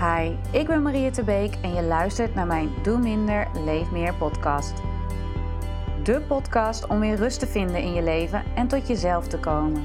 Hi, 0.00 0.36
ik 0.50 0.66
ben 0.66 0.82
Maria 0.82 1.10
Tebeek 1.10 1.54
en 1.62 1.74
je 1.74 1.82
luistert 1.82 2.34
naar 2.34 2.46
mijn 2.46 2.70
Doe 2.82 2.98
Minder, 2.98 3.48
Leef 3.64 3.90
Meer 3.90 4.14
podcast. 4.14 4.72
De 6.02 6.20
podcast 6.20 6.86
om 6.86 7.00
weer 7.00 7.16
rust 7.16 7.40
te 7.40 7.46
vinden 7.46 7.82
in 7.82 7.94
je 7.94 8.02
leven 8.02 8.44
en 8.54 8.66
tot 8.66 8.86
jezelf 8.86 9.26
te 9.26 9.38
komen. 9.38 9.84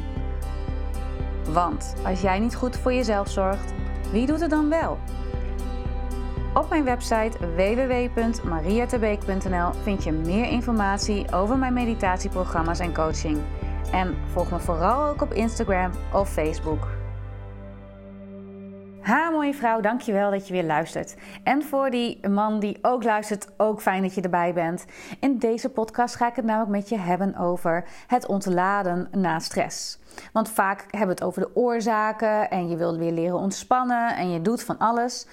Want 1.50 1.96
als 2.04 2.22
jij 2.22 2.40
niet 2.40 2.56
goed 2.56 2.78
voor 2.78 2.94
jezelf 2.94 3.30
zorgt, 3.30 3.74
wie 4.12 4.26
doet 4.26 4.40
het 4.40 4.50
dan 4.50 4.70
wel? 4.70 4.98
Op 6.54 6.70
mijn 6.70 6.84
website 6.84 7.38
www.mariatebeek.nl 7.56 9.72
vind 9.84 10.04
je 10.04 10.12
meer 10.12 10.46
informatie 10.46 11.34
over 11.34 11.58
mijn 11.58 11.74
meditatieprogramma's 11.74 12.80
en 12.80 12.94
coaching. 12.94 13.40
En 13.92 14.16
volg 14.32 14.52
me 14.52 14.60
vooral 14.60 15.08
ook 15.08 15.22
op 15.22 15.34
Instagram 15.34 15.92
of 16.14 16.30
Facebook. 16.30 16.95
Ha, 19.06 19.30
mooie 19.30 19.54
vrouw, 19.54 19.82
dankjewel 19.82 20.32
dat 20.32 20.48
je 20.48 20.54
weer 20.54 20.64
luistert. 20.64 21.16
En 21.44 21.64
voor 21.64 21.90
die 21.90 22.28
man 22.28 22.60
die 22.60 22.78
ook 22.82 23.04
luistert, 23.04 23.48
ook 23.58 23.82
fijn 23.82 24.02
dat 24.02 24.14
je 24.14 24.22
erbij 24.22 24.54
bent. 24.54 24.86
In 25.20 25.38
deze 25.38 25.70
podcast 25.70 26.16
ga 26.16 26.28
ik 26.28 26.36
het 26.36 26.46
namelijk 26.46 26.72
met 26.72 26.90
je 26.90 26.98
hebben 26.98 27.36
over 27.36 27.86
het 28.08 28.26
ontladen 28.26 29.08
na 29.12 29.40
stress. 29.40 30.00
Want 30.34 30.50
vaak 30.50 30.86
hebben 30.90 31.08
we 31.08 31.14
het 31.14 31.24
over 31.24 31.42
de 31.42 31.56
oorzaken 31.56 32.50
en 32.50 32.70
je 32.70 32.78
wilt 32.78 32.98
weer 32.98 33.12
leren 33.12 33.38
ontspannen 33.38 34.16
en 34.16 34.32
je 34.32 34.42
doet 34.42 34.64
van 34.64 34.78
alles. 34.78 35.28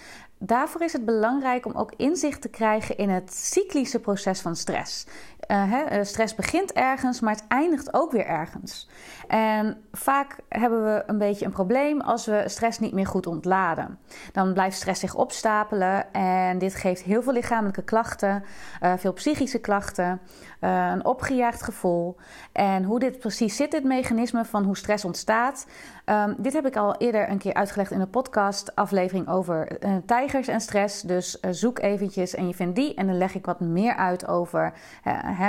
Daarvoor 0.45 0.83
is 0.83 0.93
het 0.93 1.05
belangrijk 1.05 1.67
om 1.67 1.73
ook 1.73 1.93
inzicht 1.97 2.41
te 2.41 2.49
krijgen 2.49 2.97
in 2.97 3.11
het 3.11 3.35
cyclische 3.35 4.01
proces 4.01 4.41
van 4.41 4.57
stress. 4.57 5.07
Uh, 5.49 5.73
stress 6.03 6.35
begint 6.35 6.73
ergens, 6.73 7.21
maar 7.21 7.35
het 7.35 7.45
eindigt 7.49 7.95
ook 7.95 8.13
weer 8.13 8.27
ergens. 8.27 8.89
En 9.29 9.85
vaak 9.93 10.37
hebben 10.49 10.85
we 10.85 11.03
een 11.07 11.19
beetje 11.19 11.45
een 11.45 11.53
probleem 11.53 12.01
als 12.01 12.27
we 12.27 12.43
stress 12.47 12.79
niet 12.79 12.93
meer 12.93 13.07
goed 13.07 13.27
ontladen. 13.27 13.99
Dan 14.33 14.53
blijft 14.53 14.77
stress 14.77 15.01
zich 15.01 15.15
opstapelen 15.15 16.13
en 16.13 16.59
dit 16.59 16.75
geeft 16.75 17.03
heel 17.03 17.23
veel 17.23 17.33
lichamelijke 17.33 17.83
klachten, 17.83 18.45
uh, 18.83 18.93
veel 18.97 19.13
psychische 19.13 19.61
klachten, 19.61 20.21
een 20.61 21.05
opgejaagd 21.05 21.63
gevoel. 21.63 22.17
En 22.53 22.85
hoe 22.85 22.99
dit 22.99 23.19
precies 23.19 23.57
zit, 23.57 23.71
dit 23.71 23.85
mechanisme 23.85 24.45
van 24.45 24.65
hoe 24.65 24.77
stress 24.77 25.05
ontstaat, 25.05 25.67
um, 26.07 26.35
dit 26.39 26.53
heb 26.53 26.67
ik 26.67 26.77
al 26.77 26.97
eerder 26.97 27.31
een 27.31 27.39
keer 27.39 27.55
uitgelegd 27.55 27.91
in 27.91 28.01
een 28.01 28.11
podcast 28.11 28.77
aflevering 28.77 29.29
over 29.29 29.79
tijgers 30.07 30.49
en 30.49 30.61
stress. 30.61 31.03
Dus 31.03 31.41
zoek 31.41 31.79
eventjes 31.79 32.35
en 32.35 32.47
je 32.47 32.55
vindt 32.55 32.77
die 32.77 32.95
en 32.95 33.07
dan 33.07 33.19
leg 33.19 33.35
ik 33.35 33.47
wat 33.47 33.61
meer 33.61 33.97
uit 33.97 34.29
over 34.29 34.73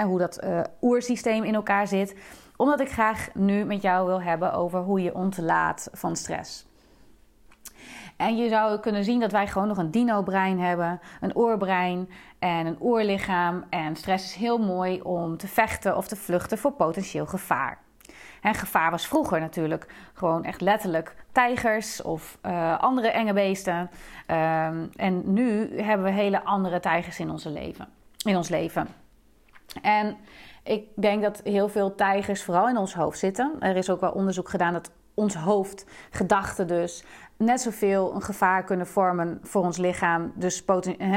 hoe 0.05 0.19
dat 0.19 0.39
oersysteem 0.81 1.43
in 1.43 1.55
elkaar 1.55 1.87
zit 1.87 2.15
omdat 2.55 2.79
ik 2.79 2.91
graag 2.91 3.29
nu 3.33 3.63
met 3.65 3.81
jou 3.81 4.05
wil 4.05 4.21
hebben 4.21 4.53
over 4.53 4.79
hoe 4.79 5.01
je 5.01 5.15
ontlaat 5.15 5.89
van 5.91 6.15
stress. 6.15 6.65
En 8.17 8.37
je 8.37 8.49
zou 8.49 8.79
kunnen 8.79 9.03
zien 9.03 9.19
dat 9.19 9.31
wij 9.31 9.47
gewoon 9.47 9.67
nog 9.67 9.77
een 9.77 9.91
dino-brein 9.91 10.59
hebben, 10.59 10.99
een 11.21 11.35
oorbrein 11.35 12.09
en 12.39 12.65
een 12.65 12.79
oorlichaam. 12.79 13.63
En 13.69 13.95
stress 13.95 14.25
is 14.25 14.33
heel 14.35 14.57
mooi 14.57 15.01
om 15.01 15.37
te 15.37 15.47
vechten 15.47 15.97
of 15.97 16.07
te 16.07 16.15
vluchten 16.15 16.57
voor 16.57 16.71
potentieel 16.71 17.25
gevaar. 17.25 17.82
En 18.43 18.53
gevaar 18.53 18.91
was 18.91 19.07
vroeger 19.07 19.39
natuurlijk 19.39 19.85
gewoon 20.13 20.43
echt 20.43 20.61
letterlijk 20.61 21.15
tijgers 21.31 22.01
of 22.01 22.37
uh, 22.45 22.79
andere 22.79 23.07
enge 23.07 23.33
beesten. 23.33 23.79
Um, 23.79 24.89
en 24.95 25.33
nu 25.33 25.79
hebben 25.81 26.05
we 26.05 26.11
hele 26.11 26.43
andere 26.43 26.79
tijgers 26.79 27.19
in, 27.19 27.29
onze 27.29 27.49
leven, 27.49 27.87
in 28.25 28.35
ons 28.35 28.49
leven. 28.49 28.87
En 29.81 30.17
ik 30.63 30.87
denk 30.95 31.21
dat 31.21 31.41
heel 31.43 31.69
veel 31.69 31.95
tijgers 31.95 32.43
vooral 32.43 32.69
in 32.69 32.77
ons 32.77 32.93
hoofd 32.93 33.19
zitten. 33.19 33.55
Er 33.59 33.75
is 33.75 33.89
ook 33.89 33.99
wel 33.99 34.11
onderzoek 34.11 34.49
gedaan 34.49 34.73
dat 34.73 34.91
ons 35.13 35.35
hoofd, 35.35 35.85
gedachten 36.09 36.67
dus, 36.67 37.03
net 37.37 37.61
zoveel 37.61 38.15
een 38.15 38.21
gevaar 38.21 38.63
kunnen 38.63 38.87
vormen 38.87 39.39
voor 39.41 39.63
ons 39.63 39.77
lichaam. 39.77 40.31
Dus 40.35 40.65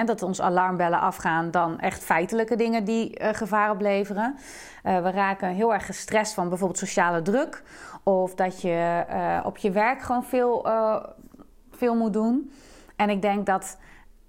dat 0.05 0.23
onze 0.23 0.43
alarmbellen 0.43 1.01
afgaan 1.01 1.51
dan 1.51 1.81
echt 1.81 2.05
feitelijke 2.05 2.57
dingen 2.57 2.85
die 2.85 3.21
uh, 3.21 3.29
gevaar 3.33 3.71
opleveren. 3.71 4.37
Uh, 4.85 5.03
we 5.03 5.11
raken 5.11 5.49
heel 5.49 5.73
erg 5.73 5.87
gestrest 5.87 6.35
van 6.35 6.49
bijvoorbeeld 6.49 6.79
sociale 6.79 7.23
druk. 7.23 7.63
Of 8.03 8.35
dat 8.35 8.61
je 8.61 9.05
uh, 9.11 9.41
op 9.45 9.57
je 9.57 9.71
werk 9.71 10.01
gewoon 10.01 10.25
veel, 10.25 10.67
veel 11.71 11.95
moet 11.95 12.13
doen. 12.13 12.53
En 12.97 13.11
ik 13.11 13.23
denk 13.23 13.47
dat 13.47 13.79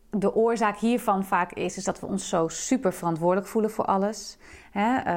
de 0.10 0.36
oorzaak 0.36 0.78
hiervan 0.78 1.26
vaak 1.26 1.52
is, 1.52 1.78
is 1.78 1.84
dat 1.84 2.00
we 2.00 2.06
ons 2.06 2.30
zo 2.30 2.48
super 2.48 2.94
verantwoordelijk 2.94 3.48
voelen 3.48 3.72
voor 3.72 3.86
alles. 3.86 4.38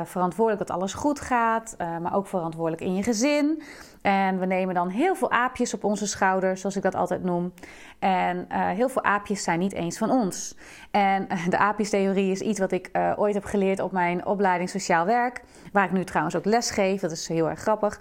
Verantwoordelijk 0.05 0.67
dat 0.67 0.77
alles 0.77 0.95
goed 0.95 1.21
gaat, 1.21 1.77
maar 1.79 2.15
ook 2.15 2.27
verantwoordelijk 2.27 2.83
in 2.83 2.95
je 2.95 3.03
gezin. 3.03 3.63
En 4.03 4.39
we 4.39 4.47
nemen 4.47 4.75
dan 4.75 4.89
heel 4.89 5.15
veel 5.15 5.31
aapjes 5.31 5.75
op 5.75 5.85
onze 5.85 6.07
schouders, 6.07 6.61
zoals 6.61 6.77
ik 6.77 6.83
dat 6.83 6.95
altijd 6.95 7.23
noem. 7.23 7.53
En 7.99 8.47
uh, 8.53 8.69
heel 8.69 8.89
veel 8.89 9.05
aapjes 9.05 9.43
zijn 9.43 9.59
niet 9.59 9.73
eens 9.73 9.99
van 9.99 10.11
ons. 10.11 10.57
En 10.91 11.29
de 11.49 11.59
aapjestheorie 11.59 12.31
is 12.31 12.41
iets 12.41 12.59
wat 12.59 12.73
ik 12.73 12.89
uh, 12.93 13.13
ooit 13.17 13.35
heb 13.35 13.45
geleerd 13.45 13.81
op 13.81 13.93
mijn 13.93 14.27
opleiding 14.27 14.71
Sociaal 14.71 15.07
Werk. 15.07 15.43
Waar 15.73 15.85
ik 15.85 15.93
nu 15.93 16.05
trouwens 16.05 16.37
ook 16.37 16.45
les 16.45 16.71
geef, 16.71 17.01
dat 17.01 17.11
is 17.11 17.29
heel 17.29 17.49
erg 17.49 17.61
grappig. 17.61 18.01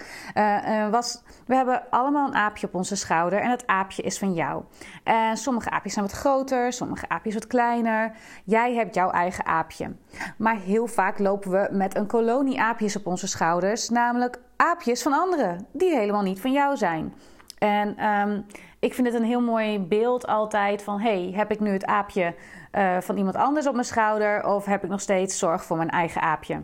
Was, 0.92 1.24
we 1.46 1.56
hebben 1.56 1.84
allemaal 1.90 2.28
een 2.28 2.36
aapje 2.36 2.68
op 2.68 2.76
onze 2.76 2.96
schouder 2.96 3.40
en 3.40 3.50
dat 3.50 3.68
aapje 3.68 4.02
is 4.02 4.20
van 4.20 4.34
jou. 4.34 4.64
En 5.04 5.38
sommige 5.38 5.70
aapjes 5.70 5.94
zijn 5.94 6.06
wat 6.06 6.16
groter, 6.16 6.74
sommige 6.74 7.09
aapjes 7.09 7.34
wat 7.34 7.48
kleiner. 7.48 8.12
Jij 8.44 8.74
hebt 8.74 8.96
jouw 8.96 9.12
eigen 9.12 9.46
aapje. 9.46 9.96
Maar 10.38 10.56
heel 10.56 10.88
vaak 10.88 11.20
lopen 11.20 11.52
we 11.52 11.68
met 11.72 11.96
een 11.96 12.08
kolonie 12.08 12.62
aapjes 12.62 12.96
op 12.96 13.06
onze 13.06 13.28
schouders, 13.28 13.90
namelijk 13.90 14.40
aapjes 14.62 15.02
van 15.02 15.14
anderen 15.14 15.68
die 15.72 15.96
helemaal 15.96 16.22
niet 16.22 16.42
van 16.42 16.52
jou 16.52 16.78
zijn. 16.78 17.14
En 17.58 18.06
um, 18.06 18.46
ik 18.80 18.94
vind 18.94 19.08
het 19.08 19.16
een 19.16 19.24
heel 19.24 19.42
mooi 19.42 19.80
beeld 19.80 20.28
altijd 20.28 20.84
van: 20.84 21.00
hey, 21.00 21.31
heb 21.36 21.52
ik 21.52 21.59
nu 21.59 21.72
het 21.72 21.86
aapje 21.86 22.36
uh, 22.72 22.97
van 22.97 23.18
iemand 23.18 23.36
anders 23.36 23.68
op 23.68 23.74
mijn 23.74 23.86
schouder 23.86 24.46
of 24.46 24.66
heb 24.66 24.84
ik 24.84 24.90
nog 24.90 25.02
steeds 25.02 25.40
zorg 25.40 25.64
voor 25.64 25.78
mijn 25.78 25.90
eigen 25.90 26.22
aapje? 26.22 26.64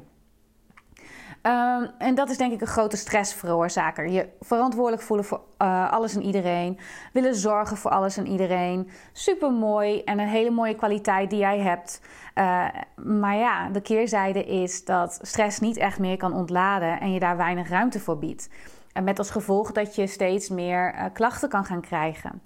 Um, 1.47 1.89
en 1.97 2.16
dat 2.16 2.29
is 2.29 2.38
denk 2.38 2.53
ik 2.53 2.61
een 2.61 2.67
grote 2.67 2.97
stressveroorzaker. 2.97 4.07
Je 4.07 4.29
verantwoordelijk 4.39 5.01
voelen 5.01 5.25
voor 5.25 5.41
uh, 5.61 5.91
alles 5.91 6.16
en 6.16 6.22
iedereen. 6.22 6.79
Willen 7.13 7.35
zorgen 7.35 7.78
voor 7.78 7.91
alles 7.91 8.17
en 8.17 8.28
iedereen. 8.28 8.89
Super 9.13 9.51
mooi 9.51 10.03
en 10.03 10.19
een 10.19 10.28
hele 10.28 10.50
mooie 10.50 10.75
kwaliteit 10.75 11.29
die 11.29 11.39
jij 11.39 11.59
hebt. 11.59 12.01
Uh, 12.35 12.67
maar 12.95 13.35
ja, 13.35 13.69
de 13.69 13.81
keerzijde 13.81 14.44
is 14.44 14.85
dat 14.85 15.19
stress 15.22 15.59
niet 15.59 15.78
echt 15.78 16.00
meer 16.00 16.17
kan 16.17 16.33
ontladen 16.33 17.00
en 17.00 17.11
je 17.11 17.19
daar 17.19 17.38
weinig 17.38 17.69
ruimte 17.69 18.00
voor 18.00 18.17
biedt. 18.17 18.50
En 18.94 19.03
met 19.03 19.17
als 19.17 19.29
gevolg 19.29 19.72
dat 19.72 19.95
je 19.95 20.07
steeds 20.07 20.50
meer 20.50 20.94
uh, 20.95 21.03
klachten 21.13 21.50
kan 21.50 21.66
gaan 21.66 21.81
krijgen. 21.81 22.41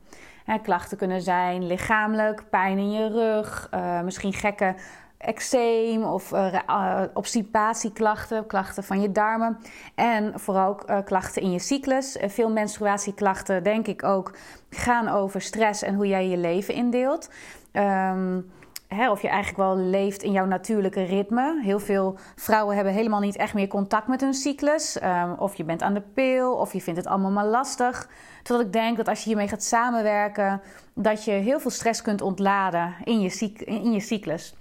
klachten 0.62 0.98
kunnen 0.98 1.22
zijn 1.22 1.68
lichamelijk, 1.68 2.50
pijn 2.50 2.78
in 2.78 2.92
je 2.92 3.08
rug, 3.08 3.70
misschien 4.04 4.34
gekke 4.34 4.76
eczeem 5.19 6.03
of 6.03 6.31
uh, 6.31 7.03
obstipatieklachten, 7.13 8.47
klachten 8.47 8.84
van 8.84 9.02
je 9.02 9.12
darmen. 9.12 9.57
En 9.96 10.40
vooral 10.40 10.68
ook 10.68 10.90
uh, 10.90 10.97
klachten 11.06 11.41
in 11.41 11.52
je 11.52 11.59
cyclus. 11.59 12.18
veel 12.22 12.50
menstruatieklachten, 12.50 13.63
denk 13.63 13.88
ik 13.88 14.03
ook, 14.03 14.35
gaan 14.69 15.07
over 15.07 15.41
stress 15.41 15.81
en 15.81 15.96
hoe 15.96 16.07
jij 16.07 16.28
je 16.28 16.38
leven 16.38 16.74
indeelt. 16.74 17.30
Um, 17.74 18.52
Hè, 18.90 19.12
of 19.12 19.22
je 19.22 19.28
eigenlijk 19.28 19.57
wel 19.57 19.78
leeft 19.78 20.24
in 20.24 20.31
jouw 20.31 20.46
natuurlijke 20.46 21.03
ritme. 21.03 21.62
Heel 21.63 21.80
veel 21.80 22.18
vrouwen 22.36 22.75
hebben 22.75 22.94
helemaal 22.94 23.19
niet 23.19 23.36
echt 23.36 23.53
meer 23.53 23.68
contact 23.68 24.07
met 24.07 24.22
hun 24.22 24.34
cyclus. 24.34 25.01
Um, 25.03 25.34
of 25.34 25.56
je 25.56 25.63
bent 25.63 25.81
aan 25.81 25.94
de 25.94 26.01
pil, 26.01 26.53
of 26.53 26.74
je 26.74 26.81
vindt 26.81 27.00
het 27.00 27.09
allemaal 27.09 27.31
maar 27.31 27.46
lastig. 27.46 28.09
Totdat 28.44 28.66
ik 28.66 28.74
denk 28.74 28.97
dat 28.97 29.07
als 29.07 29.19
je 29.19 29.25
hiermee 29.25 29.47
gaat 29.47 29.63
samenwerken, 29.63 30.62
dat 30.94 31.24
je 31.24 31.31
heel 31.31 31.59
veel 31.59 31.72
stress 31.72 32.01
kunt 32.01 32.22
ontladen 32.22 32.96
in 33.03 33.19
je, 33.22 33.53
in 33.66 33.91
je 33.91 34.00
cyclus. 34.00 34.56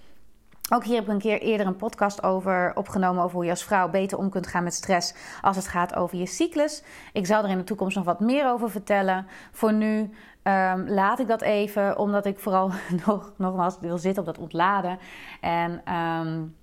Ook 0.70 0.84
hier 0.84 0.94
heb 0.94 1.04
ik 1.04 1.10
een 1.10 1.18
keer 1.18 1.40
eerder 1.40 1.66
een 1.66 1.76
podcast 1.76 2.22
over 2.22 2.72
opgenomen 2.74 3.22
over 3.22 3.36
hoe 3.36 3.44
je 3.44 3.50
als 3.50 3.64
vrouw 3.64 3.88
beter 3.88 4.18
om 4.18 4.30
kunt 4.30 4.46
gaan 4.46 4.64
met 4.64 4.74
stress 4.74 5.14
als 5.40 5.56
het 5.56 5.68
gaat 5.68 5.94
over 5.94 6.18
je 6.18 6.26
cyclus. 6.26 6.82
Ik 7.12 7.26
zal 7.26 7.44
er 7.44 7.50
in 7.50 7.58
de 7.58 7.64
toekomst 7.64 7.96
nog 7.96 8.04
wat 8.04 8.20
meer 8.20 8.50
over 8.50 8.70
vertellen. 8.70 9.26
Voor 9.52 9.72
nu 9.72 9.98
um, 10.42 10.88
laat 10.88 11.18
ik 11.18 11.26
dat 11.26 11.42
even, 11.42 11.98
omdat 11.98 12.26
ik 12.26 12.38
vooral 12.38 12.70
nog, 13.06 13.32
nogmaals 13.36 13.78
wil 13.80 13.98
zitten 13.98 14.22
op 14.22 14.28
dat 14.28 14.38
ontladen. 14.38 14.98
En 15.40 15.94
um, 15.94 16.56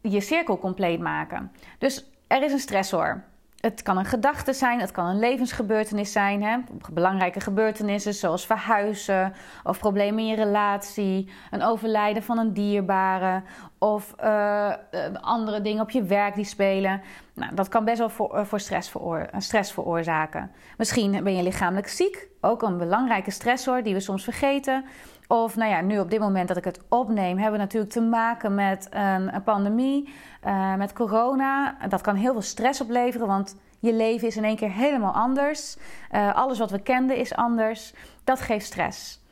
je 0.00 0.20
cirkel 0.20 0.58
compleet 0.58 1.00
maken. 1.00 1.52
Dus 1.78 2.10
er 2.26 2.42
is 2.42 2.52
een 2.52 2.58
stressor. 2.58 3.24
Het 3.64 3.82
kan 3.82 3.98
een 3.98 4.04
gedachte 4.04 4.52
zijn, 4.52 4.80
het 4.80 4.90
kan 4.90 5.06
een 5.06 5.18
levensgebeurtenis 5.18 6.12
zijn. 6.12 6.42
Hè? 6.42 6.58
Belangrijke 6.92 7.40
gebeurtenissen 7.40 8.14
zoals 8.14 8.46
verhuizen 8.46 9.32
of 9.62 9.78
problemen 9.78 10.18
in 10.18 10.26
je 10.26 10.36
relatie, 10.36 11.30
een 11.50 11.62
overlijden 11.62 12.22
van 12.22 12.38
een 12.38 12.52
dierbare 12.52 13.42
of 13.78 14.14
uh, 14.24 14.72
andere 15.20 15.60
dingen 15.60 15.82
op 15.82 15.90
je 15.90 16.02
werk 16.02 16.34
die 16.34 16.44
spelen. 16.44 17.02
Nou, 17.34 17.54
dat 17.54 17.68
kan 17.68 17.84
best 17.84 17.98
wel 17.98 18.08
voor, 18.08 18.38
uh, 18.38 18.44
voor 18.44 18.60
stress, 18.60 18.90
veroor 18.90 19.28
stress 19.38 19.72
veroorzaken. 19.72 20.50
Misschien 20.76 21.24
ben 21.24 21.36
je 21.36 21.42
lichamelijk 21.42 21.88
ziek, 21.88 22.28
ook 22.40 22.62
een 22.62 22.78
belangrijke 22.78 23.30
stressor 23.30 23.82
die 23.82 23.94
we 23.94 24.00
soms 24.00 24.24
vergeten. 24.24 24.84
Of 25.28 25.56
nou 25.56 25.70
ja, 25.70 25.80
nu 25.80 25.98
op 25.98 26.10
dit 26.10 26.20
moment 26.20 26.48
dat 26.48 26.56
ik 26.56 26.64
het 26.64 26.80
opneem, 26.88 27.36
hebben 27.38 27.58
we 27.58 27.64
natuurlijk 27.64 27.92
te 27.92 28.00
maken 28.00 28.54
met 28.54 28.86
een, 28.90 29.34
een 29.34 29.42
pandemie, 29.42 30.14
uh, 30.46 30.74
met 30.74 30.92
corona. 30.92 31.76
Dat 31.88 32.00
kan 32.00 32.14
heel 32.14 32.32
veel 32.32 32.42
stress 32.42 32.80
opleveren, 32.80 33.26
want 33.26 33.56
je 33.78 33.92
leven 33.92 34.28
is 34.28 34.36
in 34.36 34.44
één 34.44 34.56
keer 34.56 34.70
helemaal 34.70 35.12
anders. 35.12 35.76
Uh, 36.12 36.34
alles 36.34 36.58
wat 36.58 36.70
we 36.70 36.82
kenden 36.82 37.16
is 37.16 37.34
anders. 37.34 37.94
Dat 38.24 38.40
geeft 38.40 38.66
stress. 38.66 39.22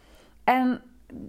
En 0.45 0.81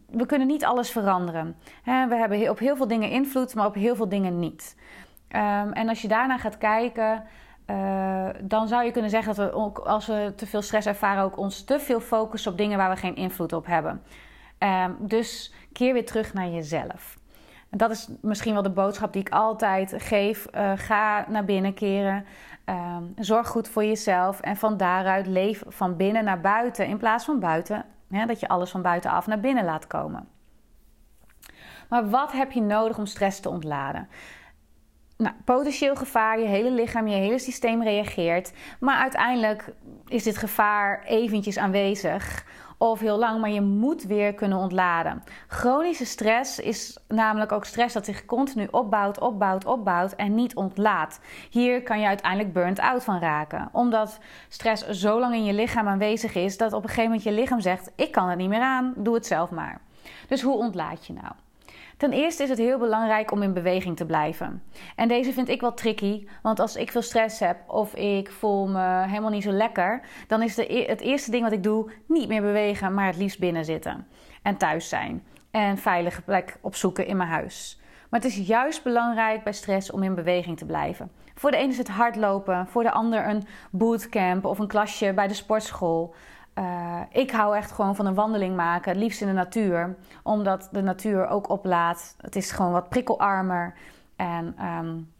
we 0.09 0.25
kunnen 0.25 0.47
niet 0.47 0.65
alles 0.65 0.91
veranderen. 0.91 1.55
we 1.83 2.15
hebben 2.15 2.49
op 2.49 2.59
heel 2.59 2.75
veel 2.75 2.87
dingen 2.87 3.09
invloed, 3.09 3.55
maar 3.55 3.65
op 3.65 3.75
heel 3.75 3.95
veel 3.95 4.09
dingen 4.09 4.39
niet. 4.39 4.75
Um, 5.35 5.71
en 5.71 5.89
als 5.89 6.01
je 6.01 6.07
daarna 6.07 6.37
gaat 6.37 6.57
kijken, 6.57 7.23
uh, 7.67 8.29
dan 8.41 8.67
zou 8.67 8.83
je 8.83 8.91
kunnen 8.91 9.09
zeggen 9.09 9.35
dat 9.35 9.45
we 9.45 9.55
ook, 9.55 9.77
als 9.77 10.07
we 10.07 10.33
te 10.35 10.45
veel 10.45 10.61
stress 10.61 10.87
ervaren, 10.87 11.23
ook 11.23 11.37
ons 11.37 11.63
te 11.63 11.79
veel 11.79 11.99
focussen 11.99 12.51
op 12.51 12.57
dingen 12.57 12.77
waar 12.77 12.89
we 12.89 12.95
geen 12.95 13.15
invloed 13.15 13.53
op 13.53 13.65
hebben. 13.65 14.01
Um, 14.63 14.97
dus 14.99 15.53
keer 15.71 15.93
weer 15.93 16.05
terug 16.05 16.33
naar 16.33 16.47
jezelf. 16.47 17.17
En 17.69 17.77
dat 17.77 17.91
is 17.91 18.09
misschien 18.21 18.53
wel 18.53 18.61
de 18.61 18.69
boodschap 18.69 19.13
die 19.13 19.21
ik 19.21 19.29
altijd 19.29 19.93
geef. 19.97 20.47
Uh, 20.55 20.71
ga 20.75 21.25
naar 21.29 21.45
binnen 21.45 21.73
keren. 21.73 22.25
Um, 22.65 23.13
zorg 23.15 23.47
goed 23.47 23.67
voor 23.67 23.85
jezelf. 23.85 24.39
En 24.39 24.55
van 24.55 24.77
daaruit 24.77 25.27
leef 25.27 25.63
van 25.67 25.95
binnen 25.97 26.23
naar 26.23 26.41
buiten 26.41 26.87
in 26.87 26.97
plaats 26.97 27.25
van 27.25 27.39
buiten. 27.39 27.85
Dat 28.27 28.39
je 28.39 28.47
alles 28.47 28.71
van 28.71 28.81
buitenaf 28.81 29.27
naar 29.27 29.39
binnen 29.39 29.65
laat 29.65 29.87
komen. 29.87 30.27
Maar 31.89 32.09
wat 32.09 32.31
heb 32.31 32.51
je 32.51 32.61
nodig 32.61 32.97
om 32.97 33.05
stress 33.05 33.39
te 33.39 33.49
ontladen? 33.49 34.07
Nou, 35.17 35.35
potentieel 35.45 35.95
gevaar, 35.95 36.39
je 36.39 36.45
hele 36.45 36.71
lichaam, 36.71 37.07
je 37.07 37.15
hele 37.15 37.39
systeem 37.39 37.83
reageert. 37.83 38.53
Maar 38.79 38.97
uiteindelijk 38.97 39.73
is 40.07 40.23
dit 40.23 40.37
gevaar 40.37 41.03
eventjes 41.03 41.57
aanwezig 41.57 42.45
of 42.77 42.99
heel 42.99 43.17
lang, 43.17 43.41
maar 43.41 43.49
je 43.49 43.61
moet 43.61 44.03
weer 44.03 44.33
kunnen 44.33 44.57
ontladen. 44.57 45.23
Chronische 45.47 46.05
stress 46.05 46.59
is 46.59 46.97
namelijk 47.07 47.51
ook 47.51 47.65
stress 47.65 47.93
dat 47.93 48.05
zich 48.05 48.25
continu 48.25 48.67
opbouwt, 48.71 49.19
opbouwt, 49.19 49.65
opbouwt 49.65 50.15
en 50.15 50.35
niet 50.35 50.55
ontlaat. 50.55 51.19
Hier 51.49 51.83
kan 51.83 51.99
je 51.99 52.07
uiteindelijk 52.07 52.53
burnt 52.53 52.79
out 52.79 53.03
van 53.03 53.19
raken, 53.19 53.69
omdat 53.71 54.19
stress 54.47 54.87
zo 54.87 55.19
lang 55.19 55.33
in 55.33 55.43
je 55.43 55.53
lichaam 55.53 55.87
aanwezig 55.87 56.35
is 56.35 56.57
dat 56.57 56.73
op 56.73 56.83
een 56.83 56.89
gegeven 56.89 57.09
moment 57.09 57.23
je 57.23 57.31
lichaam 57.31 57.59
zegt: 57.59 57.91
Ik 57.95 58.11
kan 58.11 58.29
het 58.29 58.37
niet 58.37 58.49
meer 58.49 58.61
aan, 58.61 58.93
doe 58.97 59.13
het 59.13 59.25
zelf 59.25 59.51
maar. 59.51 59.81
Dus 60.27 60.41
hoe 60.41 60.57
ontlaat 60.57 61.05
je 61.05 61.13
nou? 61.13 61.33
Ten 61.97 62.11
eerste 62.11 62.43
is 62.43 62.49
het 62.49 62.57
heel 62.57 62.79
belangrijk 62.79 63.31
om 63.31 63.41
in 63.41 63.53
beweging 63.53 63.97
te 63.97 64.05
blijven. 64.05 64.63
En 64.95 65.07
deze 65.07 65.33
vind 65.33 65.49
ik 65.49 65.61
wel 65.61 65.73
tricky, 65.73 66.27
want 66.41 66.59
als 66.59 66.75
ik 66.75 66.91
veel 66.91 67.01
stress 67.01 67.39
heb 67.39 67.57
of 67.67 67.95
ik 67.95 68.31
voel 68.31 68.67
me 68.67 69.03
helemaal 69.07 69.29
niet 69.29 69.43
zo 69.43 69.51
lekker, 69.51 70.01
dan 70.27 70.41
is 70.41 70.55
de, 70.55 70.73
e-, 70.73 70.87
het 70.87 71.01
eerste 71.01 71.31
ding 71.31 71.43
wat 71.43 71.51
ik 71.51 71.63
doe 71.63 71.91
niet 72.07 72.27
meer 72.27 72.41
bewegen, 72.41 72.93
maar 72.93 73.05
het 73.05 73.17
liefst 73.17 73.39
binnen 73.39 73.65
zitten 73.65 74.07
en 74.41 74.57
thuis 74.57 74.89
zijn 74.89 75.23
en 75.51 75.77
veilige 75.77 76.21
plek 76.21 76.57
opzoeken 76.61 77.05
in 77.05 77.17
mijn 77.17 77.29
huis. 77.29 77.81
Maar 78.09 78.21
het 78.21 78.31
is 78.31 78.47
juist 78.47 78.83
belangrijk 78.83 79.43
bij 79.43 79.53
stress 79.53 79.91
om 79.91 80.03
in 80.03 80.15
beweging 80.15 80.57
te 80.57 80.65
blijven. 80.65 81.11
Voor 81.35 81.51
de 81.51 81.57
ene 81.57 81.71
is 81.71 81.77
het 81.77 81.87
hardlopen, 81.87 82.67
voor 82.67 82.83
de 82.83 82.91
ander 82.91 83.27
een 83.27 83.43
bootcamp 83.71 84.45
of 84.45 84.59
een 84.59 84.67
klasje 84.67 85.13
bij 85.13 85.27
de 85.27 85.33
sportschool. 85.33 86.15
Uh, 86.59 87.01
ik 87.09 87.31
hou 87.31 87.55
echt 87.55 87.71
gewoon 87.71 87.95
van 87.95 88.05
een 88.05 88.13
wandeling 88.13 88.55
maken, 88.55 88.91
het 88.91 89.01
liefst 89.01 89.21
in 89.21 89.27
de 89.27 89.33
natuur, 89.33 89.95
omdat 90.23 90.69
de 90.71 90.81
natuur 90.81 91.27
ook 91.27 91.49
oplaat. 91.49 92.15
Het 92.17 92.35
is 92.35 92.51
gewoon 92.51 92.71
wat 92.71 92.89
prikkelarmer 92.89 93.73
en 94.15 94.65
um, 94.65 95.11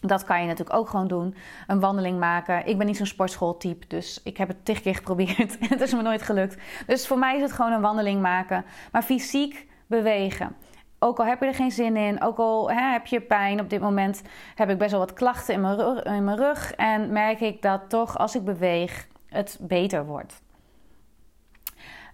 dat 0.00 0.24
kan 0.24 0.40
je 0.40 0.46
natuurlijk 0.46 0.76
ook 0.76 0.88
gewoon 0.88 1.08
doen. 1.08 1.34
Een 1.66 1.80
wandeling 1.80 2.18
maken. 2.18 2.66
Ik 2.66 2.78
ben 2.78 2.86
niet 2.86 2.96
zo'n 2.96 3.06
sportschooltype, 3.06 3.86
dus 3.86 4.20
ik 4.24 4.36
heb 4.36 4.48
het 4.48 4.64
tig 4.64 4.80
keer 4.80 4.94
geprobeerd 4.94 5.58
en 5.58 5.68
het 5.68 5.80
is 5.80 5.94
me 5.94 6.02
nooit 6.02 6.22
gelukt. 6.22 6.56
Dus 6.86 7.06
voor 7.06 7.18
mij 7.18 7.36
is 7.36 7.42
het 7.42 7.52
gewoon 7.52 7.72
een 7.72 7.80
wandeling 7.80 8.20
maken, 8.20 8.64
maar 8.92 9.02
fysiek 9.02 9.66
bewegen. 9.86 10.56
Ook 10.98 11.18
al 11.18 11.26
heb 11.26 11.40
je 11.40 11.46
er 11.46 11.54
geen 11.54 11.70
zin 11.70 11.96
in, 11.96 12.22
ook 12.22 12.38
al 12.38 12.70
hè, 12.70 12.92
heb 12.92 13.06
je 13.06 13.20
pijn. 13.20 13.60
Op 13.60 13.70
dit 13.70 13.80
moment 13.80 14.22
heb 14.54 14.70
ik 14.70 14.78
best 14.78 14.90
wel 14.90 15.00
wat 15.00 15.12
klachten 15.12 15.54
in 15.54 15.60
mijn, 15.60 15.76
rug, 15.76 16.02
in 16.02 16.24
mijn 16.24 16.36
rug. 16.36 16.72
En 16.72 17.12
merk 17.12 17.40
ik 17.40 17.62
dat 17.62 17.80
toch 17.88 18.18
als 18.18 18.34
ik 18.34 18.44
beweeg, 18.44 19.06
het 19.28 19.58
beter 19.60 20.06
wordt. 20.06 20.42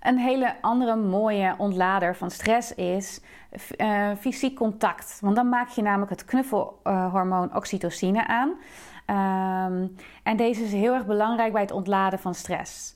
Een 0.00 0.18
hele 0.18 0.54
andere 0.60 0.96
mooie 0.96 1.54
ontlader 1.58 2.16
van 2.16 2.30
stress 2.30 2.74
is 2.74 3.20
uh, 3.76 4.10
fysiek 4.18 4.56
contact. 4.56 5.18
Want 5.20 5.36
dan 5.36 5.48
maak 5.48 5.68
je 5.68 5.82
namelijk 5.82 6.10
het 6.10 6.24
knuffelhormoon 6.24 7.56
oxytocine 7.56 8.26
aan. 8.26 8.48
Um, 9.06 9.96
en 10.22 10.36
deze 10.36 10.62
is 10.62 10.72
heel 10.72 10.94
erg 10.94 11.06
belangrijk 11.06 11.52
bij 11.52 11.62
het 11.62 11.70
ontladen 11.70 12.18
van 12.18 12.34
stress. 12.34 12.94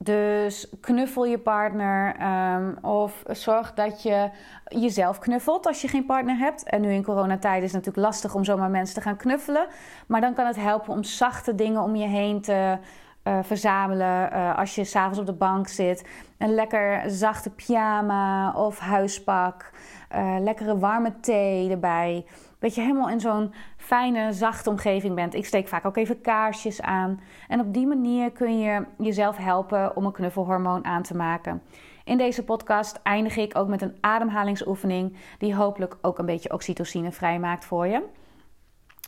Dus 0.00 0.68
knuffel 0.80 1.24
je 1.24 1.38
partner 1.38 2.16
um, 2.54 2.78
of 2.82 3.22
zorg 3.26 3.74
dat 3.74 4.02
je 4.02 4.30
jezelf 4.64 5.18
knuffelt 5.18 5.66
als 5.66 5.82
je 5.82 5.88
geen 5.88 6.06
partner 6.06 6.36
hebt. 6.36 6.62
En 6.62 6.80
nu 6.80 6.92
in 6.92 7.04
coronatijd 7.04 7.62
is 7.62 7.72
het 7.72 7.84
natuurlijk 7.84 8.06
lastig 8.06 8.34
om 8.34 8.44
zomaar 8.44 8.70
mensen 8.70 8.94
te 8.94 9.00
gaan 9.00 9.16
knuffelen. 9.16 9.66
Maar 10.06 10.20
dan 10.20 10.34
kan 10.34 10.46
het 10.46 10.56
helpen 10.56 10.92
om 10.92 11.02
zachte 11.02 11.54
dingen 11.54 11.82
om 11.82 11.96
je 11.96 12.06
heen 12.06 12.40
te 12.40 12.78
uh, 13.28 13.38
verzamelen 13.42 14.32
uh, 14.32 14.58
als 14.58 14.74
je 14.74 14.84
s'avonds 14.84 15.18
op 15.18 15.26
de 15.26 15.32
bank 15.32 15.68
zit. 15.68 16.04
Een 16.38 16.54
lekker 16.54 17.10
zachte 17.10 17.50
pyjama 17.50 18.52
of 18.52 18.78
huispak. 18.78 19.70
Uh, 20.14 20.36
lekkere 20.38 20.78
warme 20.78 21.20
thee 21.20 21.70
erbij. 21.70 22.26
Dat 22.58 22.74
je 22.74 22.80
helemaal 22.80 23.08
in 23.08 23.20
zo'n 23.20 23.54
fijne, 23.76 24.32
zachte 24.32 24.70
omgeving 24.70 25.14
bent. 25.14 25.34
Ik 25.34 25.46
steek 25.46 25.68
vaak 25.68 25.84
ook 25.84 25.96
even 25.96 26.20
kaarsjes 26.20 26.82
aan. 26.82 27.20
En 27.48 27.60
op 27.60 27.74
die 27.74 27.86
manier 27.86 28.32
kun 28.32 28.58
je 28.58 28.84
jezelf 28.98 29.36
helpen 29.36 29.96
om 29.96 30.04
een 30.04 30.12
knuffelhormoon 30.12 30.84
aan 30.84 31.02
te 31.02 31.16
maken. 31.16 31.62
In 32.04 32.18
deze 32.18 32.44
podcast 32.44 33.00
eindig 33.02 33.36
ik 33.36 33.58
ook 33.58 33.68
met 33.68 33.82
een 33.82 33.96
ademhalingsoefening 34.00 35.16
die 35.38 35.54
hopelijk 35.54 35.96
ook 36.02 36.18
een 36.18 36.26
beetje 36.26 36.52
oxytocine 36.52 37.12
vrijmaakt 37.12 37.64
voor 37.64 37.86
je. 37.86 38.02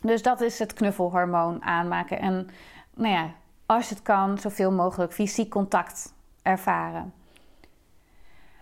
Dus 0.01 0.21
dat 0.21 0.41
is 0.41 0.59
het 0.59 0.73
knuffelhormoon 0.73 1.63
aanmaken. 1.63 2.19
En 2.19 2.49
nou 2.95 3.13
ja, 3.13 3.29
als 3.75 3.89
het 3.89 4.01
kan, 4.01 4.37
zoveel 4.37 4.71
mogelijk 4.71 5.13
fysiek 5.13 5.49
contact 5.49 6.13
ervaren. 6.41 7.13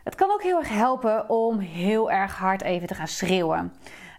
Het 0.04 0.16
kan 0.16 0.32
ook 0.32 0.44
heel 0.44 0.58
erg 0.58 0.70
helpen 0.70 1.30
om 1.30 1.60
heel 1.60 2.12
erg 2.12 2.38
hard 2.38 2.62
even 2.62 2.88
te 2.88 2.96
gaan 2.96 3.08
schreeuwen. 3.08 3.74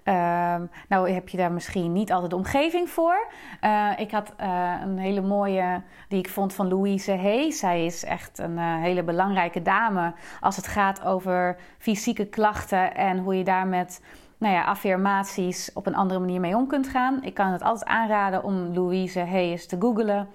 Uh, 0.04 0.54
nou 0.88 1.10
heb 1.10 1.28
je 1.28 1.36
daar 1.36 1.52
misschien 1.52 1.92
niet 1.92 2.12
altijd 2.12 2.30
de 2.30 2.36
omgeving 2.36 2.90
voor. 2.90 3.26
Uh, 3.60 3.90
ik 3.96 4.10
had 4.10 4.32
uh, 4.40 4.74
een 4.82 4.98
hele 4.98 5.20
mooie 5.20 5.82
die 6.08 6.18
ik 6.18 6.28
vond 6.28 6.54
van 6.54 6.68
Louise 6.68 7.16
Hay. 7.16 7.50
Zij 7.50 7.84
is 7.84 8.04
echt 8.04 8.38
een 8.38 8.58
uh, 8.58 8.80
hele 8.80 9.02
belangrijke 9.02 9.62
dame 9.62 10.12
als 10.40 10.56
het 10.56 10.66
gaat 10.66 11.04
over 11.04 11.56
fysieke 11.78 12.26
klachten 12.26 12.94
en 12.94 13.18
hoe 13.18 13.36
je 13.36 13.44
daar 13.44 13.66
met 13.66 14.02
nou 14.38 14.54
ja, 14.54 14.64
affirmaties 14.64 15.70
op 15.74 15.86
een 15.86 15.96
andere 15.96 16.20
manier 16.20 16.40
mee 16.40 16.56
om 16.56 16.66
kunt 16.66 16.88
gaan. 16.88 17.22
Ik 17.22 17.34
kan 17.34 17.52
het 17.52 17.62
altijd 17.62 17.90
aanraden 17.90 18.44
om 18.44 18.74
Louise 18.74 19.20
Hay 19.20 19.50
eens 19.50 19.66
te 19.66 19.76
googlen. 19.80 20.28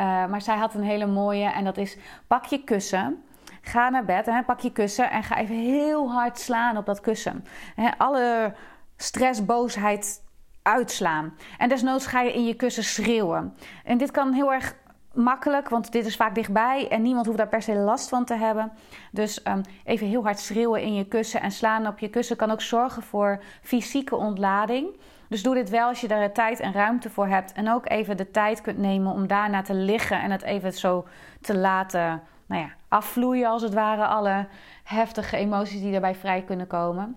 Uh, 0.00 0.26
maar 0.26 0.42
zij 0.42 0.56
had 0.56 0.74
een 0.74 0.82
hele 0.82 1.06
mooie 1.06 1.44
en 1.44 1.64
dat 1.64 1.76
is 1.76 1.98
pak 2.26 2.44
je 2.44 2.64
kussen. 2.64 3.24
Ga 3.60 3.88
naar 3.88 4.04
bed, 4.04 4.26
hè, 4.26 4.42
pak 4.42 4.60
je 4.60 4.72
kussen 4.72 5.10
en 5.10 5.22
ga 5.22 5.36
even 5.36 5.54
heel 5.54 6.12
hard 6.12 6.38
slaan 6.38 6.76
op 6.76 6.86
dat 6.86 7.00
kussen. 7.00 7.44
Hè, 7.74 7.88
alle 7.98 8.54
stress, 8.96 9.44
boosheid 9.44 10.22
uitslaan. 10.62 11.34
En 11.58 11.68
desnoods 11.68 12.06
ga 12.06 12.20
je 12.20 12.32
in 12.32 12.44
je 12.44 12.54
kussen 12.54 12.84
schreeuwen. 12.84 13.56
En 13.84 13.98
dit 13.98 14.10
kan 14.10 14.32
heel 14.32 14.52
erg 14.52 14.74
makkelijk, 15.12 15.68
want 15.68 15.92
dit 15.92 16.06
is 16.06 16.16
vaak 16.16 16.34
dichtbij 16.34 16.88
en 16.88 17.02
niemand 17.02 17.26
hoeft 17.26 17.38
daar 17.38 17.48
per 17.48 17.62
se 17.62 17.74
last 17.74 18.08
van 18.08 18.24
te 18.24 18.34
hebben. 18.34 18.72
Dus 19.12 19.46
um, 19.46 19.60
even 19.84 20.06
heel 20.06 20.22
hard 20.22 20.38
schreeuwen 20.38 20.82
in 20.82 20.94
je 20.94 21.04
kussen 21.04 21.40
en 21.40 21.50
slaan 21.50 21.86
op 21.86 21.98
je 21.98 22.08
kussen 22.08 22.36
kan 22.36 22.50
ook 22.50 22.60
zorgen 22.60 23.02
voor 23.02 23.42
fysieke 23.62 24.16
ontlading. 24.16 24.88
Dus 25.28 25.42
doe 25.42 25.54
dit 25.54 25.70
wel 25.70 25.88
als 25.88 26.00
je 26.00 26.08
daar 26.08 26.32
tijd 26.32 26.60
en 26.60 26.72
ruimte 26.72 27.10
voor 27.10 27.26
hebt. 27.26 27.52
En 27.52 27.70
ook 27.70 27.88
even 27.88 28.16
de 28.16 28.30
tijd 28.30 28.60
kunt 28.60 28.78
nemen 28.78 29.12
om 29.12 29.26
daarna 29.26 29.62
te 29.62 29.74
liggen 29.74 30.22
en 30.22 30.30
het 30.30 30.42
even 30.42 30.72
zo 30.72 31.06
te 31.40 31.56
laten 31.56 32.22
nou 32.46 32.62
ja, 32.62 32.68
afvloeien, 32.88 33.48
als 33.48 33.62
het 33.62 33.74
ware. 33.74 34.06
Alle 34.06 34.46
heftige 34.84 35.36
emoties 35.36 35.80
die 35.80 35.92
daarbij 35.92 36.14
vrij 36.14 36.42
kunnen 36.42 36.66
komen. 36.66 37.16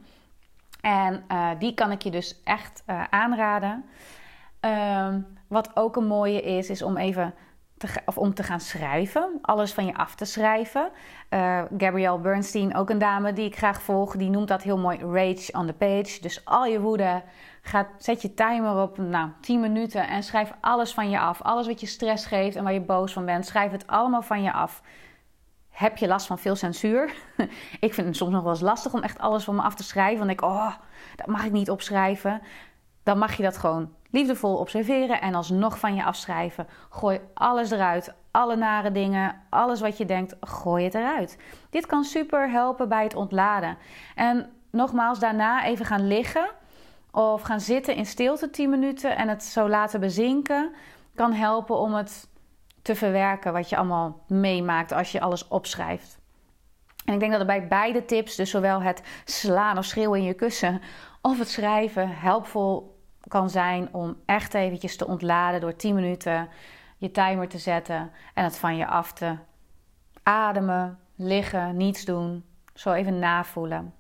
En 0.82 1.24
uh, 1.32 1.50
die 1.60 1.74
kan 1.74 1.92
ik 1.92 2.02
je 2.02 2.12
dus 2.12 2.42
echt 2.44 2.84
uh, 2.88 3.04
aanraden. 3.10 3.86
Um, 4.62 5.38
wat 5.48 5.72
ook 5.74 5.96
een 5.96 6.08
mooie 6.08 6.42
is, 6.42 6.70
is 6.70 6.82
om 6.82 6.98
even 6.98 7.34
te, 7.78 7.88
of 8.06 8.18
om 8.18 8.34
te 8.34 8.44
gaan 8.44 8.60
schrijven. 8.60 9.40
Alles 9.42 9.74
van 9.74 9.86
je 9.86 9.96
af 9.96 10.16
te 10.16 10.26
schrijven. 10.26 10.90
Uh, 11.30 11.62
Gabrielle 11.78 12.20
Bernstein, 12.20 12.76
ook 12.76 12.90
een 12.90 12.98
dame 12.98 13.34
die 13.34 13.46
ik 13.46 13.58
graag 13.58 13.82
volg, 13.82 14.16
die 14.16 14.30
noemt 14.30 14.48
dat 14.48 14.62
heel 14.62 14.78
mooi 14.78 14.98
rage 14.98 15.52
on 15.52 15.66
the 15.66 15.74
page. 15.74 16.22
Dus 16.22 16.46
al 16.46 16.66
je 16.66 16.80
woede, 16.80 17.22
gaat, 17.68 17.88
zet 17.98 18.22
je 18.22 18.34
timer 18.34 18.82
op 18.82 18.98
nou, 18.98 19.30
10 19.42 19.60
minuten 19.60 20.08
en 20.08 20.24
schrijf 20.24 20.52
alles 20.62 20.94
van 20.94 21.10
je 21.10 21.20
af. 21.20 21.42
Alles 21.42 21.68
wat 21.68 21.80
je 21.80 21.88
stress 21.88 22.26
geeft 22.26 22.56
en 22.56 22.64
waar 22.64 22.74
je 22.74 22.82
boos 22.82 23.14
van 23.14 23.26
bent, 23.26 23.46
schrijf 23.46 23.72
het 23.72 23.88
allemaal 23.88 24.22
van 24.22 24.44
je 24.44 24.54
af. 24.54 24.82
Heb 25.70 25.98
je 25.98 26.08
last 26.08 26.28
van 26.28 26.40
veel 26.40 26.56
censuur? 26.56 27.14
ik 27.80 27.94
vind 27.94 28.08
het 28.08 28.16
soms 28.16 28.32
nog 28.32 28.42
wel 28.42 28.52
eens 28.52 28.62
lastig 28.62 28.94
om 28.94 29.04
echt 29.04 29.20
alles 29.20 29.44
van 29.44 29.56
me 29.56 29.62
af 29.62 29.76
te 29.76 29.84
schrijven. 29.84 30.18
Want 30.18 30.32
ik, 30.32 30.42
oh, 30.42 30.74
dat 31.16 31.28
mag 31.28 31.46
ik 31.46 31.52
niet 31.52 31.70
opschrijven. 31.70 32.42
dan 33.04 33.18
mag 33.18 33.38
je 33.38 33.44
dat 33.44 33.58
gewoon 33.58 33.94
liefdevol 34.12 34.58
observeren 34.58 35.22
en 35.22 35.36
alsnog 35.36 35.80
van 35.80 35.96
je 35.96 36.04
afschrijven. 36.04 36.68
Gooi 36.90 37.20
alles 37.34 37.72
eruit, 37.72 38.14
alle 38.32 38.56
nare 38.56 38.92
dingen, 38.92 39.42
alles 39.50 39.82
wat 39.82 39.98
je 39.98 40.06
denkt, 40.06 40.36
gooi 40.42 40.84
het 40.84 40.94
eruit. 40.94 41.38
Dit 41.70 41.86
kan 41.86 42.04
super 42.04 42.50
helpen 42.50 42.90
bij 42.90 43.04
het 43.04 43.16
ontladen. 43.16 43.78
En 44.16 44.50
nogmaals, 44.72 45.20
daarna 45.20 45.64
even 45.64 45.86
gaan 45.86 46.08
liggen 46.08 46.50
of 47.12 47.42
gaan 47.42 47.60
zitten 47.60 47.96
in 47.96 48.06
stilte 48.06 48.50
10 48.50 48.70
minuten 48.70 49.18
en 49.18 49.28
het 49.28 49.44
zo 49.44 49.70
laten 49.70 50.00
bezinken, 50.00 50.74
kan 51.16 51.34
helpen 51.34 51.78
om 51.78 51.94
het 51.94 52.30
te 52.82 52.96
verwerken 52.96 53.54
wat 53.54 53.70
je 53.70 53.78
allemaal 53.78 54.24
meemaakt 54.28 54.92
als 54.92 55.12
je 55.12 55.22
alles 55.22 55.48
opschrijft. 55.48 56.20
En 57.06 57.14
ik 57.14 57.20
denk 57.20 57.32
dat 57.32 57.42
er 57.42 57.48
bij 57.48 57.68
beide 57.68 58.06
tips, 58.06 58.36
dus 58.36 58.50
zowel 58.50 58.82
het 58.82 59.02
slaan 59.26 59.78
of 59.78 59.86
schreeuwen 59.86 60.20
in 60.20 60.26
je 60.26 60.34
kussen 60.34 60.82
of 61.22 61.40
het 61.40 61.50
schrijven, 61.50 62.10
helpvol 62.10 63.00
kan 63.28 63.50
zijn 63.50 63.94
om 63.94 64.16
echt 64.26 64.54
eventjes 64.54 64.98
te 64.98 65.08
ontladen 65.08 65.62
door 65.62 65.76
10 65.76 65.96
minuten 65.96 66.50
je 66.98 67.12
timer 67.12 67.48
te 67.48 67.58
zetten 67.58 68.12
en 68.34 68.44
het 68.44 68.58
van 68.58 68.76
je 68.76 68.88
af 68.88 69.14
te 69.14 69.36
ademen, 70.24 71.00
liggen, 71.16 71.78
niets 71.78 72.06
doen. 72.06 72.46
Zo 72.74 72.92
even 72.92 73.20
navoelen. 73.20 73.94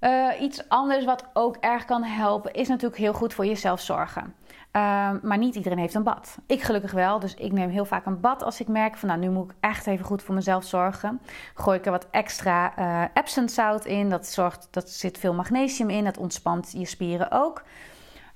Uh, 0.00 0.40
iets 0.40 0.68
anders 0.68 1.04
wat 1.04 1.24
ook 1.32 1.56
erg 1.56 1.84
kan 1.84 2.02
helpen 2.02 2.52
is 2.52 2.68
natuurlijk 2.68 3.00
heel 3.00 3.12
goed 3.12 3.34
voor 3.34 3.46
jezelf 3.46 3.80
zorgen. 3.80 4.34
Uh, 4.76 5.10
maar 5.22 5.38
niet 5.38 5.54
iedereen 5.54 5.78
heeft 5.78 5.94
een 5.94 6.02
bad. 6.02 6.38
Ik 6.46 6.62
gelukkig 6.62 6.92
wel, 6.92 7.18
dus 7.18 7.34
ik 7.34 7.52
neem 7.52 7.70
heel 7.70 7.84
vaak 7.84 8.06
een 8.06 8.20
bad 8.20 8.42
als 8.42 8.60
ik 8.60 8.68
merk 8.68 8.96
van 8.96 9.08
nou 9.08 9.20
nu 9.20 9.30
moet 9.30 9.50
ik 9.50 9.56
echt 9.60 9.86
even 9.86 10.04
goed 10.04 10.22
voor 10.22 10.34
mezelf 10.34 10.64
zorgen. 10.64 11.20
Gooi 11.54 11.78
ik 11.78 11.84
er 11.84 11.90
wat 11.90 12.06
extra 12.10 12.78
uh, 12.78 13.04
Epsom 13.14 13.48
zout 13.48 13.84
in, 13.84 14.08
dat 14.08 14.26
zorgt 14.26 14.68
dat 14.70 14.90
zit 14.90 15.18
veel 15.18 15.34
magnesium 15.34 15.90
in, 15.90 16.04
dat 16.04 16.18
ontspant 16.18 16.72
je 16.72 16.86
spieren 16.86 17.30
ook. 17.30 17.62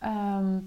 Um, 0.04 0.64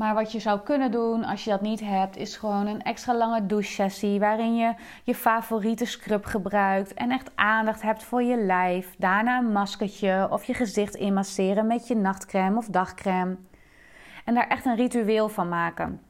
maar 0.00 0.14
wat 0.14 0.32
je 0.32 0.40
zou 0.40 0.60
kunnen 0.60 0.90
doen 0.90 1.24
als 1.24 1.44
je 1.44 1.50
dat 1.50 1.60
niet 1.60 1.80
hebt, 1.80 2.16
is 2.16 2.36
gewoon 2.36 2.66
een 2.66 2.82
extra 2.82 3.16
lange 3.16 3.46
douche-sessie 3.46 4.20
waarin 4.20 4.56
je 4.56 4.74
je 5.04 5.14
favoriete 5.14 5.84
scrub 5.84 6.24
gebruikt 6.24 6.94
en 6.94 7.10
echt 7.10 7.30
aandacht 7.34 7.82
hebt 7.82 8.02
voor 8.02 8.22
je 8.22 8.36
lijf. 8.36 8.94
Daarna 8.98 9.38
een 9.38 9.52
maskertje 9.52 10.28
of 10.30 10.44
je 10.44 10.54
gezicht 10.54 10.94
inmasseren 10.94 11.66
met 11.66 11.88
je 11.88 11.96
nachtcrème 11.96 12.56
of 12.56 12.66
dagcrème. 12.66 13.36
En 14.24 14.34
daar 14.34 14.48
echt 14.48 14.64
een 14.64 14.76
ritueel 14.76 15.28
van 15.28 15.48
maken. 15.48 16.00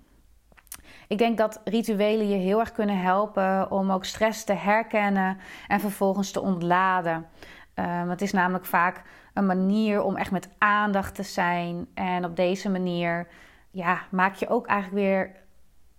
Ik 1.08 1.18
denk 1.18 1.38
dat 1.38 1.60
rituelen 1.64 2.28
je 2.28 2.36
heel 2.36 2.60
erg 2.60 2.72
kunnen 2.72 3.00
helpen 3.00 3.70
om 3.70 3.90
ook 3.90 4.04
stress 4.04 4.44
te 4.44 4.52
herkennen 4.52 5.38
en 5.68 5.80
vervolgens 5.80 6.30
te 6.30 6.40
ontladen. 6.40 7.26
Um, 7.74 8.10
het 8.10 8.22
is 8.22 8.32
namelijk 8.32 8.64
vaak 8.64 9.02
een 9.34 9.46
manier 9.46 10.02
om 10.02 10.16
echt 10.16 10.30
met 10.30 10.48
aandacht 10.58 11.14
te 11.14 11.22
zijn. 11.22 11.86
En 11.94 12.24
op 12.24 12.36
deze 12.36 12.70
manier 12.70 13.26
ja, 13.70 14.00
maak 14.10 14.34
je 14.34 14.48
ook 14.48 14.66
eigenlijk 14.66 15.06
weer 15.06 15.36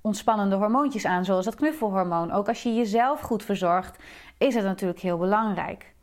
ontspannende 0.01 0.56
hormoontjes 0.56 1.06
aan, 1.06 1.25
zoals 1.25 1.46
het 1.46 1.56
knuffelhormoon. 1.56 2.32
Ook 2.32 2.48
als 2.48 2.63
je 2.63 2.75
jezelf 2.75 3.20
goed 3.20 3.44
verzorgt, 3.44 4.04
is 4.38 4.56
het 4.56 4.63
natuurlijk 4.63 5.00
heel 5.00 5.18
belangrijk. 5.18 5.94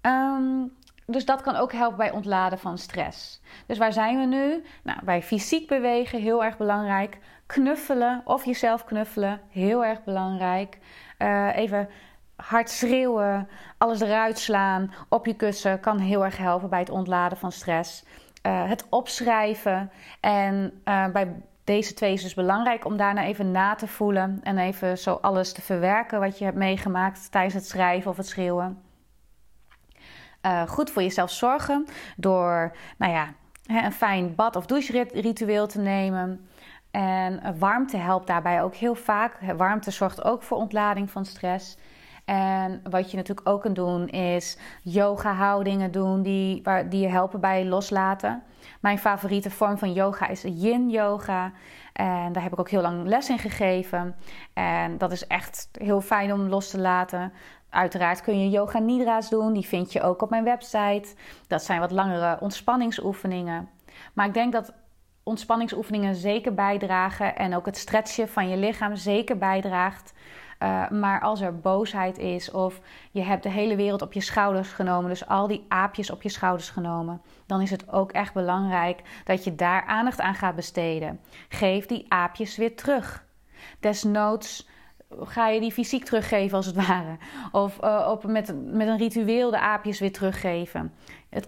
Ehm, 0.00 0.66
dus 1.06 1.24
dat 1.24 1.40
kan 1.40 1.56
ook 1.56 1.72
helpen 1.72 1.96
bij 1.96 2.10
ontladen 2.10 2.58
van 2.58 2.78
stress. 2.78 3.42
Dus 3.66 3.78
waar 3.78 3.92
zijn 3.92 4.18
we 4.18 4.24
nu? 4.24 4.64
Nou, 4.82 4.98
bij 5.04 5.22
fysiek 5.22 5.68
bewegen, 5.68 6.20
heel 6.20 6.44
erg 6.44 6.56
belangrijk. 6.56 7.18
Knuffelen 7.46 8.22
of 8.24 8.44
jezelf 8.44 8.84
knuffelen, 8.84 9.40
heel 9.48 9.84
erg 9.84 10.04
belangrijk. 10.04 10.78
Uh, 11.18 11.56
even 11.56 11.88
hard 12.36 12.70
schreeuwen, 12.70 13.48
alles 13.78 14.00
eruit 14.00 14.38
slaan 14.38 14.92
op 15.08 15.26
je 15.26 15.34
kussen 15.34 15.80
kan 15.80 15.98
heel 15.98 16.24
erg 16.24 16.36
helpen 16.36 16.68
bij 16.68 16.78
het 16.78 16.90
ontladen 16.90 17.38
van 17.38 17.52
stress. 17.52 18.04
Uh, 18.46 18.68
het 18.68 18.86
opschrijven 18.88 19.90
en 20.20 20.80
uh, 20.84 21.06
bij 21.06 21.42
deze 21.64 21.94
twee 21.94 22.12
is 22.12 22.22
dus 22.22 22.34
belangrijk 22.34 22.84
om 22.84 22.96
daarna 22.96 23.22
even 23.22 23.50
na 23.50 23.74
te 23.74 23.86
voelen 23.86 24.40
en 24.42 24.58
even 24.58 24.98
zo 24.98 25.12
alles 25.12 25.52
te 25.52 25.62
verwerken 25.62 26.20
wat 26.20 26.38
je 26.38 26.44
hebt 26.44 26.56
meegemaakt 26.56 27.30
tijdens 27.30 27.54
het 27.54 27.66
schrijven 27.66 28.10
of 28.10 28.16
het 28.16 28.26
schreeuwen. 28.26 28.82
Uh, 30.42 30.62
goed 30.62 30.90
voor 30.90 31.02
jezelf 31.02 31.30
zorgen 31.30 31.86
door, 32.16 32.76
nou 32.98 33.12
ja, 33.12 33.32
een 33.66 33.92
fijn 33.92 34.34
bad- 34.34 34.56
of 34.56 34.66
doucheritueel 34.66 35.66
te 35.66 35.80
nemen. 35.80 36.48
En 36.90 37.58
warmte 37.58 37.96
helpt 37.96 38.26
daarbij 38.26 38.62
ook 38.62 38.74
heel 38.74 38.94
vaak. 38.94 39.38
Warmte 39.56 39.90
zorgt 39.90 40.24
ook 40.24 40.42
voor 40.42 40.56
ontlading 40.56 41.10
van 41.10 41.24
stress. 41.24 41.76
En 42.26 42.80
wat 42.90 43.10
je 43.10 43.16
natuurlijk 43.16 43.48
ook 43.48 43.60
kunt 43.60 43.76
doen 43.76 44.08
is 44.08 44.58
yoga 44.82 45.32
houdingen 45.32 45.90
doen 45.90 46.22
die, 46.22 46.60
waar, 46.62 46.88
die 46.88 47.00
je 47.00 47.08
helpen 47.08 47.40
bij 47.40 47.64
loslaten. 47.64 48.42
Mijn 48.80 48.98
favoriete 48.98 49.50
vorm 49.50 49.78
van 49.78 49.92
yoga 49.92 50.28
is 50.28 50.42
yin 50.42 50.90
yoga. 50.90 51.52
En 51.92 52.32
daar 52.32 52.42
heb 52.42 52.52
ik 52.52 52.58
ook 52.58 52.70
heel 52.70 52.80
lang 52.80 53.06
les 53.06 53.28
in 53.28 53.38
gegeven. 53.38 54.16
En 54.52 54.98
dat 54.98 55.12
is 55.12 55.26
echt 55.26 55.68
heel 55.72 56.00
fijn 56.00 56.32
om 56.32 56.48
los 56.48 56.70
te 56.70 56.80
laten. 56.80 57.32
Uiteraard 57.70 58.20
kun 58.20 58.40
je 58.40 58.50
yoga 58.50 58.78
nidra's 58.78 59.30
doen. 59.30 59.52
Die 59.52 59.66
vind 59.66 59.92
je 59.92 60.02
ook 60.02 60.22
op 60.22 60.30
mijn 60.30 60.44
website. 60.44 61.14
Dat 61.46 61.62
zijn 61.62 61.80
wat 61.80 61.90
langere 61.90 62.36
ontspanningsoefeningen. 62.40 63.68
Maar 64.12 64.26
ik 64.26 64.34
denk 64.34 64.52
dat 64.52 64.72
ontspanningsoefeningen 65.22 66.14
zeker 66.14 66.54
bijdragen. 66.54 67.36
En 67.36 67.54
ook 67.54 67.66
het 67.66 67.76
stretchen 67.76 68.28
van 68.28 68.48
je 68.48 68.56
lichaam 68.56 68.96
zeker 68.96 69.38
bijdraagt 69.38 70.12
uh, 70.62 70.90
maar 70.90 71.20
als 71.20 71.40
er 71.40 71.60
boosheid 71.60 72.18
is 72.18 72.50
of 72.50 72.80
je 73.10 73.22
hebt 73.22 73.42
de 73.42 73.48
hele 73.48 73.76
wereld 73.76 74.02
op 74.02 74.12
je 74.12 74.20
schouders 74.20 74.72
genomen, 74.72 75.10
dus 75.10 75.26
al 75.26 75.46
die 75.46 75.64
aapjes 75.68 76.10
op 76.10 76.22
je 76.22 76.28
schouders 76.28 76.70
genomen, 76.70 77.22
dan 77.46 77.60
is 77.60 77.70
het 77.70 77.92
ook 77.92 78.12
echt 78.12 78.34
belangrijk 78.34 79.02
dat 79.24 79.44
je 79.44 79.54
daar 79.54 79.84
aandacht 79.84 80.20
aan 80.20 80.34
gaat 80.34 80.54
besteden. 80.54 81.20
Geef 81.48 81.86
die 81.86 82.06
aapjes 82.08 82.56
weer 82.56 82.76
terug. 82.76 83.24
Desnoods 83.80 84.68
ga 85.20 85.48
je 85.48 85.60
die 85.60 85.72
fysiek 85.72 86.04
teruggeven 86.04 86.56
als 86.56 86.66
het 86.66 86.74
ware. 86.86 87.16
Of 87.52 87.84
uh, 87.84 88.08
op, 88.10 88.24
met, 88.24 88.54
met 88.72 88.88
een 88.88 88.98
ritueel 88.98 89.50
de 89.50 89.60
aapjes 89.60 90.00
weer 90.00 90.12
teruggeven. 90.12 90.94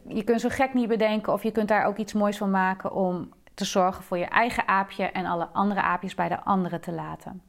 Je 0.08 0.22
kunt 0.24 0.40
zo 0.40 0.48
gek 0.48 0.74
niet 0.74 0.88
bedenken 0.88 1.32
of 1.32 1.42
je 1.42 1.52
kunt 1.52 1.68
daar 1.68 1.84
ook 1.84 1.96
iets 1.96 2.12
moois 2.12 2.36
van 2.36 2.50
maken 2.50 2.92
om 2.92 3.32
te 3.54 3.64
zorgen 3.64 4.04
voor 4.04 4.18
je 4.18 4.26
eigen 4.26 4.68
aapje 4.68 5.04
en 5.04 5.26
alle 5.26 5.48
andere 5.52 5.80
aapjes 5.80 6.14
bij 6.14 6.28
de 6.28 6.44
anderen 6.44 6.80
te 6.80 6.92
laten. 6.92 7.47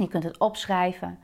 Je 0.00 0.08
kunt 0.08 0.24
het 0.24 0.38
opschrijven. 0.38 1.18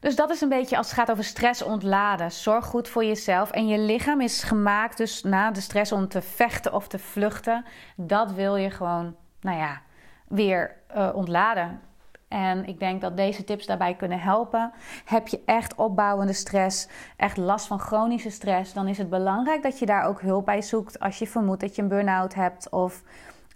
Dus 0.00 0.16
dat 0.16 0.30
is 0.30 0.40
een 0.40 0.48
beetje 0.48 0.76
als 0.76 0.86
het 0.86 0.96
gaat 0.96 1.10
over 1.10 1.24
stress 1.24 1.62
ontladen. 1.62 2.32
Zorg 2.32 2.64
goed 2.64 2.88
voor 2.88 3.04
jezelf. 3.04 3.50
En 3.50 3.68
je 3.68 3.78
lichaam 3.78 4.20
is 4.20 4.42
gemaakt 4.42 4.96
dus 4.96 5.22
na 5.22 5.50
de 5.50 5.60
stress 5.60 5.92
om 5.92 6.08
te 6.08 6.22
vechten 6.22 6.72
of 6.72 6.88
te 6.88 6.98
vluchten. 6.98 7.64
Dat 7.96 8.32
wil 8.32 8.56
je 8.56 8.70
gewoon, 8.70 9.16
nou 9.40 9.58
ja, 9.58 9.80
weer 10.28 10.76
uh, 10.96 11.10
ontladen. 11.14 11.80
En 12.28 12.64
ik 12.64 12.78
denk 12.78 13.00
dat 13.00 13.16
deze 13.16 13.44
tips 13.44 13.66
daarbij 13.66 13.94
kunnen 13.94 14.20
helpen. 14.20 14.72
Heb 15.04 15.28
je 15.28 15.42
echt 15.44 15.74
opbouwende 15.74 16.32
stress, 16.32 16.88
echt 17.16 17.36
last 17.36 17.66
van 17.66 17.78
chronische 17.80 18.30
stress, 18.30 18.72
dan 18.72 18.88
is 18.88 18.98
het 18.98 19.10
belangrijk 19.10 19.62
dat 19.62 19.78
je 19.78 19.86
daar 19.86 20.04
ook 20.04 20.20
hulp 20.20 20.44
bij 20.44 20.62
zoekt 20.62 21.00
als 21.00 21.18
je 21.18 21.26
vermoedt 21.26 21.60
dat 21.60 21.76
je 21.76 21.82
een 21.82 21.88
burn-out 21.88 22.34
hebt 22.34 22.70
of 22.70 23.02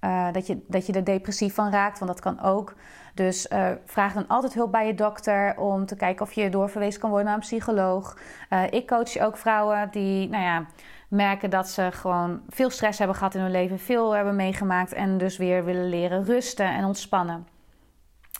uh, 0.04 0.32
dat, 0.32 0.46
je, 0.46 0.64
dat 0.68 0.86
je 0.86 0.92
er 0.92 1.04
depressief 1.04 1.54
van 1.54 1.70
raakt, 1.70 1.98
want 1.98 2.10
dat 2.10 2.20
kan 2.20 2.40
ook. 2.40 2.74
Dus 3.14 3.46
uh, 3.52 3.68
vraag 3.84 4.12
dan 4.12 4.28
altijd 4.28 4.54
hulp 4.54 4.72
bij 4.72 4.86
je 4.86 4.94
dokter 4.94 5.58
om 5.58 5.86
te 5.86 5.96
kijken 5.96 6.26
of 6.26 6.32
je 6.32 6.48
doorverwezen 6.48 7.00
kan 7.00 7.08
worden 7.10 7.26
naar 7.26 7.36
een 7.36 7.42
psycholoog. 7.42 8.18
Uh, 8.50 8.62
ik 8.70 8.86
coach 8.86 9.18
ook 9.18 9.36
vrouwen 9.36 9.88
die, 9.90 10.28
nou 10.28 10.42
ja, 10.42 10.66
merken 11.08 11.50
dat 11.50 11.68
ze 11.68 11.88
gewoon 11.92 12.40
veel 12.48 12.70
stress 12.70 12.98
hebben 12.98 13.16
gehad 13.16 13.34
in 13.34 13.40
hun 13.40 13.50
leven, 13.50 13.78
veel 13.78 14.12
hebben 14.12 14.36
meegemaakt 14.36 14.92
en 14.92 15.18
dus 15.18 15.36
weer 15.36 15.64
willen 15.64 15.88
leren 15.88 16.24
rusten 16.24 16.66
en 16.66 16.84
ontspannen. 16.84 17.46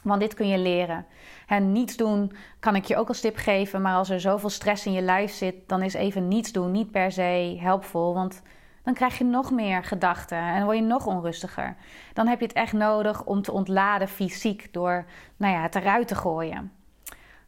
Want 0.02 0.21
dit 0.21 0.35
kun 0.35 0.49
je 0.49 0.59
leren. 0.59 1.07
En 1.47 1.73
niets 1.73 1.97
doen 1.97 2.33
kan 2.61 2.76
ik 2.76 2.85
je 2.85 2.97
ook 2.97 3.09
als 3.09 3.21
tip 3.21 3.37
geven, 3.37 3.83
maar 3.83 3.95
als 3.95 4.11
er 4.11 4.21
zoveel 4.21 4.50
stress 4.50 4.87
in 4.87 4.92
je 4.92 5.02
lijf 5.02 5.33
zit, 5.33 5.54
dan 5.66 5.83
is 5.83 5.95
even 5.95 6.28
niets 6.28 6.52
doen 6.52 6.71
niet 6.71 6.90
per 6.90 7.12
se 7.12 7.57
helpvol. 7.61 8.14
Want 8.14 8.42
dan 8.85 8.95
krijg 8.95 9.19
je 9.19 9.25
nog 9.25 9.51
meer 9.51 9.85
gedachten 9.85 10.39
en 10.39 10.65
word 10.65 10.77
je 10.77 10.83
nog 10.83 11.07
onrustiger. 11.07 11.77
Dan 12.12 12.27
heb 12.27 12.39
je 12.39 12.47
het 12.47 12.55
echt 12.55 12.73
nodig 12.73 13.25
om 13.25 13.43
te 13.43 13.53
ontladen 13.53 14.09
fysiek 14.09 14.73
door 14.73 15.05
nou 15.37 15.55
ja, 15.55 15.62
het 15.62 15.75
eruit 15.75 16.09
te 16.09 16.15
gooien. 16.15 16.73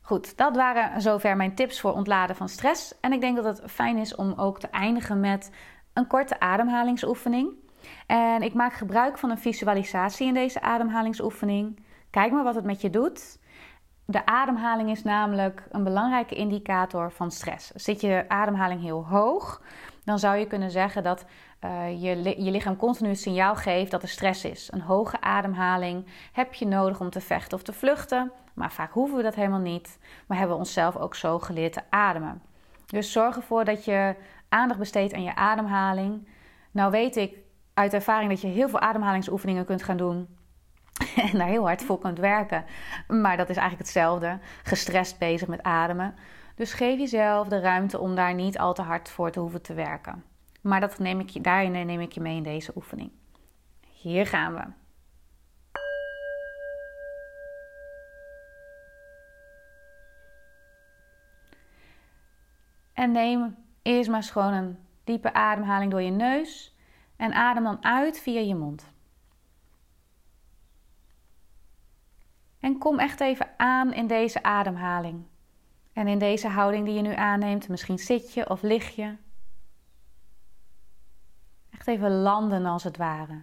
Goed, 0.01 0.37
dat 0.37 0.57
waren 0.57 1.01
zover 1.01 1.37
mijn 1.37 1.55
tips 1.55 1.81
voor 1.81 1.93
ontladen 1.93 2.37
van 2.37 2.49
stress. 2.49 3.01
En 3.01 3.13
ik 3.13 3.21
denk 3.21 3.37
dat 3.37 3.45
het 3.45 3.71
fijn 3.73 3.97
is 3.97 4.15
om 4.15 4.33
ook 4.37 4.61
te 4.61 4.69
eindigen 4.69 5.21
met 5.21 5.51
een 5.93 6.07
korte 6.07 6.41
ademhalingsoefening. 6.41 7.53
En 8.07 8.43
ik 8.43 8.55
maak 8.55 8.73
gebruik 8.73 9.19
van 9.19 9.31
een 9.31 9.39
visualisatie 9.39 10.27
in 10.27 10.35
deze 10.35 10.61
ademhalingsoefening. 10.61 11.81
Kijk 12.11 12.33
maar 12.33 12.45
wat 12.45 12.55
het 12.55 12.65
met 12.65 12.81
je 12.81 12.91
doet. 12.91 13.39
De 14.07 14.27
ademhaling 14.27 14.91
is 14.91 15.03
namelijk 15.03 15.67
een 15.71 15.85
belangrijke 15.85 16.35
indicator 16.35 17.13
van 17.13 17.31
stress. 17.31 17.71
Zit 17.71 18.01
je 18.01 18.25
ademhaling 18.29 18.81
heel 18.81 19.07
hoog, 19.07 19.63
dan 20.05 20.19
zou 20.19 20.37
je 20.37 20.47
kunnen 20.47 20.71
zeggen 20.71 21.03
dat 21.03 21.25
uh, 21.65 22.03
je, 22.03 22.45
je 22.45 22.51
lichaam 22.51 22.77
continu 22.77 23.09
het 23.09 23.21
signaal 23.21 23.55
geeft 23.55 23.91
dat 23.91 24.03
er 24.03 24.09
stress 24.09 24.45
is. 24.45 24.69
Een 24.73 24.81
hoge 24.81 25.21
ademhaling 25.21 26.07
heb 26.33 26.55
je 26.55 26.67
nodig 26.67 27.01
om 27.01 27.11
te 27.11 27.21
vechten 27.21 27.57
of 27.57 27.63
te 27.63 27.73
vluchten, 27.73 28.33
maar 28.55 28.73
vaak 28.73 28.93
hoeven 28.93 29.17
we 29.17 29.23
dat 29.23 29.35
helemaal 29.35 29.59
niet. 29.59 29.99
Maar 30.27 30.39
hebben 30.39 30.57
we 30.57 30.63
onszelf 30.63 30.97
ook 30.97 31.15
zo 31.15 31.39
geleerd 31.39 31.73
te 31.73 31.83
ademen. 31.91 32.43
Dus 32.87 33.13
zorg 33.13 33.37
ervoor 33.37 33.65
dat 33.65 33.85
je 33.85 34.15
aandacht 34.49 34.79
besteedt 34.79 35.15
aan 35.15 35.23
je 35.23 35.35
ademhaling. 35.35 36.29
Nou 36.71 36.91
weet 36.91 37.17
ik 37.17 37.37
uit 37.75 37.93
ervaring 37.93 38.31
dat 38.31 38.41
je 38.41 38.47
heel 38.47 38.69
veel 38.69 38.81
ademhalingsoefeningen 38.81 39.65
kunt 39.65 39.83
gaan 39.83 39.97
doen. 39.97 40.29
En 41.33 41.39
daar 41.39 41.49
heel 41.49 41.67
hard 41.67 41.83
voor 41.83 41.99
kunt 41.99 42.19
werken. 42.19 42.65
Maar 43.09 43.37
dat 43.37 43.49
is 43.49 43.57
eigenlijk 43.57 43.87
hetzelfde. 43.87 44.39
Gestrest 44.63 45.19
bezig 45.19 45.49
met 45.49 45.63
ademen. 45.63 46.15
Dus 46.55 46.73
geef 46.73 46.99
jezelf 46.99 47.49
de 47.49 47.61
ruimte 47.61 47.99
om 47.99 48.15
daar 48.15 48.35
niet 48.35 48.59
al 48.59 48.75
te 48.75 48.83
hard 48.83 49.11
voor 49.11 49.31
te 49.31 49.41
hoeven 49.41 49.63
te 49.63 49.75
werken. 49.75 50.25
Maar 50.61 50.81
dat 50.81 50.99
neem 50.99 51.21
ik 51.21 51.45
daarin 51.45 51.87
neem 51.87 52.01
ik 52.01 52.13
je 52.13 52.21
mee 52.21 52.37
in 52.37 52.43
deze 52.43 52.73
oefening. 52.77 53.11
Hier 53.93 54.27
gaan 54.27 54.55
we. 54.55 54.65
En 62.93 63.13
neem 63.13 63.57
eerst 63.83 64.11
maar 64.11 64.23
gewoon 64.23 64.53
een 64.53 64.79
diepe 65.05 65.33
ademhaling 65.33 65.91
door 65.91 66.03
je 66.03 66.11
neus. 66.11 66.77
En 67.17 67.33
adem 67.33 67.65
dan 67.65 67.85
uit 67.85 68.21
via 68.21 68.41
je 68.41 68.55
mond. 68.55 68.93
En 72.61 72.79
kom 72.79 72.99
echt 72.99 73.21
even 73.21 73.49
aan 73.57 73.93
in 73.93 74.07
deze 74.07 74.43
ademhaling. 74.43 75.25
En 75.95 76.09
in 76.09 76.19
deze 76.19 76.49
houding 76.49 76.85
die 76.85 76.95
je 76.95 77.01
nu 77.01 77.15
aanneemt, 77.15 77.69
misschien 77.69 77.99
zit 77.99 78.33
je 78.33 78.51
of 78.51 78.63
lig 78.63 78.97
je. 78.97 79.17
Echt 81.71 81.87
even 81.87 82.11
landen 82.11 82.67
als 82.67 82.85
het 82.85 82.97
ware. 82.97 83.43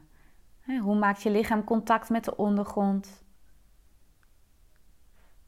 Hoe 0.81 0.95
maakt 0.95 1.21
je 1.21 1.29
lichaam 1.29 1.63
contact 1.63 2.09
met 2.09 2.23
de 2.23 2.37
ondergrond? 2.37 3.23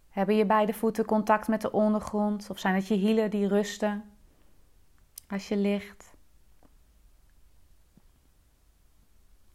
Hebben 0.10 0.36
je 0.36 0.46
beide 0.46 0.74
voeten 0.74 1.06
contact 1.06 1.48
met 1.48 1.62
de 1.62 1.72
ondergrond? 1.72 2.50
Of 2.50 2.60
zijn 2.60 2.76
het 2.76 2.88
je 2.88 2.96
hielen 2.96 3.30
die 3.30 3.48
rusten 3.48 4.04
als 5.28 5.48
je 5.48 5.58
ligt? 5.58 6.16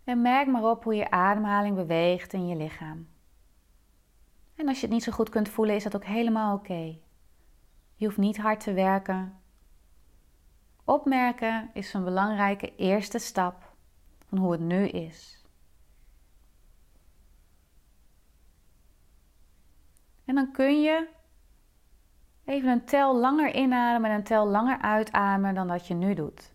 En 0.04 0.22
merk 0.22 0.46
maar 0.46 0.64
op 0.64 0.84
hoe 0.84 0.94
je 0.94 1.10
ademhaling 1.10 1.76
beweegt 1.76 2.32
in 2.32 2.46
je 2.46 2.56
lichaam. 2.56 3.08
En 4.54 4.68
als 4.68 4.80
je 4.80 4.86
het 4.86 4.94
niet 4.94 5.02
zo 5.02 5.12
goed 5.12 5.28
kunt 5.28 5.48
voelen, 5.48 5.74
is 5.74 5.82
dat 5.82 5.96
ook 5.96 6.04
helemaal 6.04 6.56
oké. 6.56 6.98
Je 7.98 8.04
hoeft 8.04 8.18
niet 8.18 8.36
hard 8.36 8.60
te 8.60 8.72
werken. 8.72 9.40
Opmerken 10.84 11.70
is 11.72 11.94
een 11.94 12.04
belangrijke 12.04 12.74
eerste 12.76 13.18
stap 13.18 13.72
van 14.28 14.38
hoe 14.38 14.52
het 14.52 14.60
nu 14.60 14.88
is. 14.88 15.44
En 20.24 20.34
dan 20.34 20.52
kun 20.52 20.82
je 20.82 21.08
even 22.44 22.70
een 22.70 22.84
tel 22.84 23.16
langer 23.16 23.54
inademen 23.54 24.10
en 24.10 24.16
een 24.16 24.22
tel 24.24 24.46
langer 24.46 24.78
uitademen 24.78 25.54
dan 25.54 25.68
dat 25.68 25.86
je 25.86 25.94
nu 25.94 26.14
doet. 26.14 26.54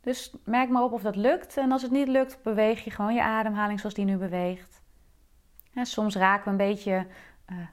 Dus 0.00 0.34
merk 0.44 0.70
maar 0.70 0.82
op 0.82 0.92
of 0.92 1.02
dat 1.02 1.16
lukt. 1.16 1.56
En 1.56 1.72
als 1.72 1.82
het 1.82 1.90
niet 1.90 2.08
lukt, 2.08 2.42
beweeg 2.42 2.84
je 2.84 2.90
gewoon 2.90 3.14
je 3.14 3.22
ademhaling 3.22 3.80
zoals 3.80 3.94
die 3.94 4.04
nu 4.04 4.16
beweegt. 4.16 4.82
En 5.74 5.86
soms 5.86 6.16
raken 6.16 6.44
we 6.44 6.50
een 6.50 6.70
beetje 6.70 7.06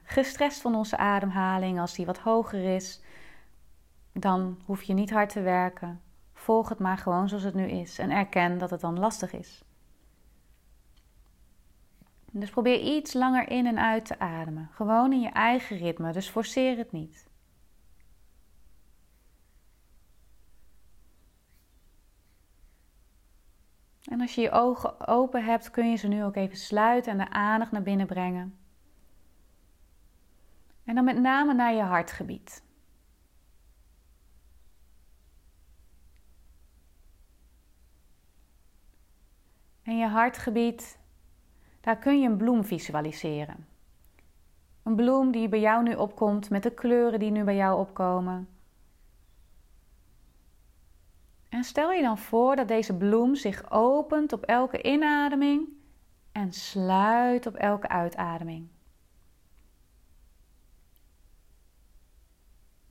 gestrest 0.03 0.61
van 0.61 0.75
onze 0.75 0.97
ademhaling. 0.97 1.79
Als 1.79 1.93
die 1.93 2.05
wat 2.05 2.19
hoger 2.19 2.75
is, 2.75 3.01
dan 4.13 4.61
hoef 4.65 4.83
je 4.83 4.93
niet 4.93 5.11
hard 5.11 5.29
te 5.29 5.41
werken. 5.41 6.01
Volg 6.33 6.69
het 6.69 6.79
maar 6.79 6.97
gewoon 6.97 7.29
zoals 7.29 7.43
het 7.43 7.53
nu 7.53 7.69
is 7.69 7.99
en 7.99 8.11
erken 8.11 8.57
dat 8.57 8.69
het 8.69 8.81
dan 8.81 8.99
lastig 8.99 9.33
is. 9.33 9.63
Dus 12.31 12.49
probeer 12.49 12.79
iets 12.79 13.13
langer 13.13 13.49
in 13.49 13.65
en 13.65 13.79
uit 13.79 14.05
te 14.05 14.19
ademen. 14.19 14.69
Gewoon 14.71 15.13
in 15.13 15.21
je 15.21 15.29
eigen 15.29 15.77
ritme, 15.77 16.11
dus 16.11 16.29
forceer 16.29 16.77
het 16.77 16.91
niet. 16.91 17.25
En 24.03 24.21
als 24.21 24.35
je 24.35 24.41
je 24.41 24.51
ogen 24.51 25.07
open 25.07 25.45
hebt, 25.45 25.71
kun 25.71 25.89
je 25.89 25.95
ze 25.95 26.07
nu 26.07 26.23
ook 26.23 26.35
even 26.35 26.57
sluiten 26.57 27.11
en 27.11 27.17
de 27.17 27.29
aandacht 27.29 27.71
naar 27.71 27.81
binnen 27.81 28.07
brengen. 28.07 28.57
En 30.87 30.95
dan 30.95 31.03
met 31.03 31.17
name 31.17 31.53
naar 31.53 31.73
je 31.73 31.81
hartgebied. 31.81 32.63
En 39.83 39.97
je 39.97 40.07
hartgebied, 40.07 40.99
daar 41.81 41.97
kun 41.97 42.21
je 42.21 42.27
een 42.29 42.37
bloem 42.37 42.63
visualiseren. 42.63 43.67
Een 44.83 44.95
bloem 44.95 45.31
die 45.31 45.49
bij 45.49 45.59
jou 45.59 45.83
nu 45.83 45.95
opkomt 45.95 46.49
met 46.49 46.63
de 46.63 46.73
kleuren 46.73 47.19
die 47.19 47.31
nu 47.31 47.43
bij 47.43 47.55
jou 47.55 47.79
opkomen. 47.79 48.49
En 51.49 51.63
stel 51.63 51.91
je 51.91 52.01
dan 52.01 52.17
voor 52.17 52.55
dat 52.55 52.67
deze 52.67 52.97
bloem 52.97 53.35
zich 53.35 53.71
opent 53.71 54.33
op 54.33 54.43
elke 54.43 54.81
inademing 54.81 55.67
en 56.31 56.53
sluit 56.53 57.45
op 57.45 57.55
elke 57.55 57.87
uitademing. 57.87 58.75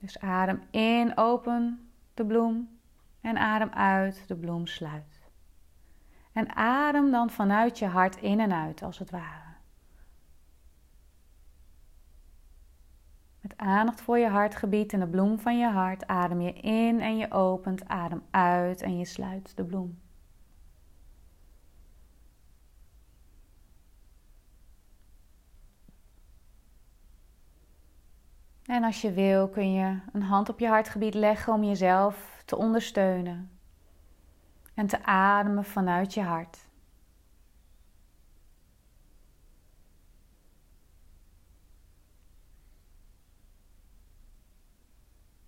Dus 0.07 0.19
adem 0.19 0.61
in, 0.71 1.17
open 1.17 1.89
de 2.13 2.25
bloem 2.25 2.79
en 3.21 3.37
adem 3.37 3.69
uit, 3.69 4.27
de 4.27 4.35
bloem 4.35 4.67
sluit. 4.67 5.29
En 6.33 6.55
adem 6.55 7.11
dan 7.11 7.29
vanuit 7.29 7.79
je 7.79 7.85
hart 7.85 8.15
in 8.15 8.39
en 8.39 8.53
uit, 8.53 8.81
als 8.81 8.99
het 8.99 9.09
ware. 9.09 9.55
Met 13.41 13.57
aandacht 13.57 14.01
voor 14.01 14.17
je 14.17 14.27
hartgebied 14.27 14.93
en 14.93 14.99
de 14.99 15.07
bloem 15.07 15.39
van 15.39 15.57
je 15.57 15.67
hart 15.67 16.07
adem 16.07 16.41
je 16.41 16.53
in 16.53 17.01
en 17.01 17.17
je 17.17 17.31
opent, 17.31 17.87
adem 17.87 18.21
uit 18.31 18.81
en 18.81 18.97
je 18.97 19.05
sluit 19.05 19.57
de 19.57 19.65
bloem. 19.65 20.01
En 28.67 28.83
als 28.83 29.01
je 29.01 29.11
wil 29.11 29.49
kun 29.49 29.73
je 29.73 29.99
een 30.13 30.21
hand 30.21 30.49
op 30.49 30.59
je 30.59 30.67
hartgebied 30.67 31.13
leggen 31.13 31.53
om 31.53 31.63
jezelf 31.63 32.41
te 32.45 32.55
ondersteunen 32.55 33.51
en 34.73 34.87
te 34.87 35.03
ademen 35.03 35.65
vanuit 35.65 36.13
je 36.13 36.21
hart. 36.21 36.67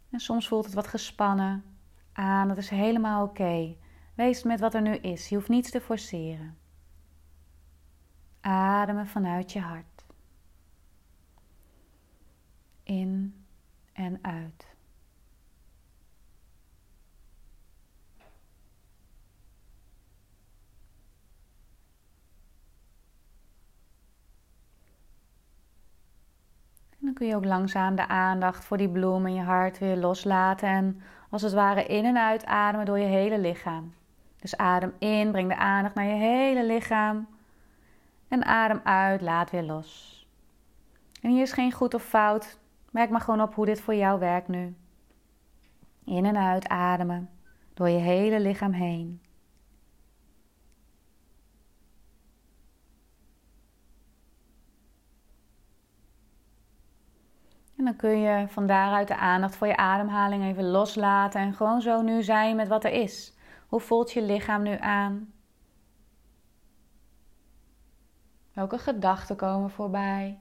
En 0.09 0.19
soms 0.19 0.47
voelt 0.47 0.65
het 0.65 0.73
wat 0.73 0.87
gespannen 0.87 1.63
aan, 2.13 2.47
dat 2.47 2.57
is 2.57 2.69
helemaal 2.69 3.23
oké. 3.23 3.75
Wees 4.15 4.43
met 4.43 4.59
wat 4.59 4.73
er 4.73 4.81
nu 4.81 4.95
is, 4.95 5.29
je 5.29 5.35
hoeft 5.35 5.49
niets 5.49 5.71
te 5.71 5.81
forceren. 5.81 6.57
Ademen 8.41 9.07
vanuit 9.07 9.51
je 9.51 9.59
hart. 9.59 9.88
In 12.89 13.45
en 13.93 14.19
uit. 14.21 14.67
dan 26.99 27.13
kun 27.13 27.27
je 27.27 27.35
ook 27.35 27.45
langzaam 27.45 27.95
de 27.95 28.07
aandacht 28.07 28.65
voor 28.65 28.77
die 28.77 28.89
bloem 28.89 29.27
in 29.27 29.33
je 29.33 29.41
hart 29.41 29.79
weer 29.79 29.95
loslaten 29.95 30.69
en 30.69 31.01
als 31.29 31.41
het 31.41 31.53
ware 31.53 31.85
in 31.85 32.05
en 32.05 32.17
uit 32.17 32.45
ademen 32.45 32.85
door 32.85 32.99
je 32.99 33.05
hele 33.05 33.39
lichaam. 33.39 33.93
Dus 34.39 34.57
adem 34.57 34.93
in, 34.99 35.31
breng 35.31 35.49
de 35.49 35.57
aandacht 35.57 35.95
naar 35.95 36.05
je 36.05 36.13
hele 36.13 36.65
lichaam. 36.65 37.27
En 38.27 38.45
adem 38.45 38.81
uit, 38.83 39.21
laat 39.21 39.51
weer 39.51 39.63
los. 39.63 40.27
En 41.21 41.29
hier 41.29 41.41
is 41.41 41.51
geen 41.51 41.71
goed 41.71 41.93
of 41.93 42.03
fout. 42.03 42.58
Merk 42.91 43.09
maar 43.09 43.21
gewoon 43.21 43.41
op 43.41 43.55
hoe 43.55 43.65
dit 43.65 43.81
voor 43.81 43.95
jou 43.95 44.19
werkt 44.19 44.47
nu. 44.47 44.75
In 46.03 46.25
en 46.25 46.37
uit 46.37 46.67
ademen 46.67 47.29
door 47.73 47.89
je 47.89 47.97
hele 47.97 48.39
lichaam 48.39 48.71
heen. 48.71 49.21
En 57.79 57.85
dan 57.85 57.95
kun 57.95 58.19
je 58.19 58.47
van 58.47 58.67
daaruit 58.67 59.07
de 59.07 59.17
aandacht 59.17 59.55
voor 59.55 59.67
je 59.67 59.77
ademhaling 59.77 60.43
even 60.43 60.63
loslaten 60.63 61.41
en 61.41 61.53
gewoon 61.53 61.81
zo 61.81 62.01
nu 62.01 62.23
zijn 62.23 62.55
met 62.55 62.67
wat 62.67 62.83
er 62.83 62.91
is. 62.91 63.33
Hoe 63.67 63.79
voelt 63.79 64.11
je 64.11 64.21
lichaam 64.21 64.61
nu 64.61 64.77
aan? 64.77 65.33
Welke 68.53 68.77
gedachten 68.77 69.35
komen 69.35 69.69
voorbij? 69.69 70.39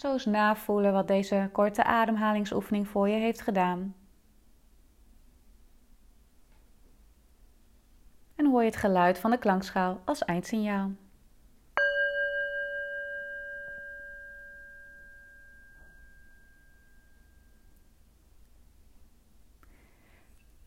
Zo 0.00 0.12
eens 0.12 0.24
navoelen 0.24 0.92
wat 0.92 1.08
deze 1.08 1.48
korte 1.52 1.84
ademhalingsoefening 1.84 2.88
voor 2.88 3.08
je 3.08 3.16
heeft 3.16 3.40
gedaan. 3.40 3.94
en 8.40 8.46
hoor 8.46 8.60
je 8.60 8.66
het 8.66 8.76
geluid 8.76 9.18
van 9.18 9.30
de 9.30 9.38
klankschaal 9.38 10.00
als 10.04 10.24
eindsignaal. 10.24 10.90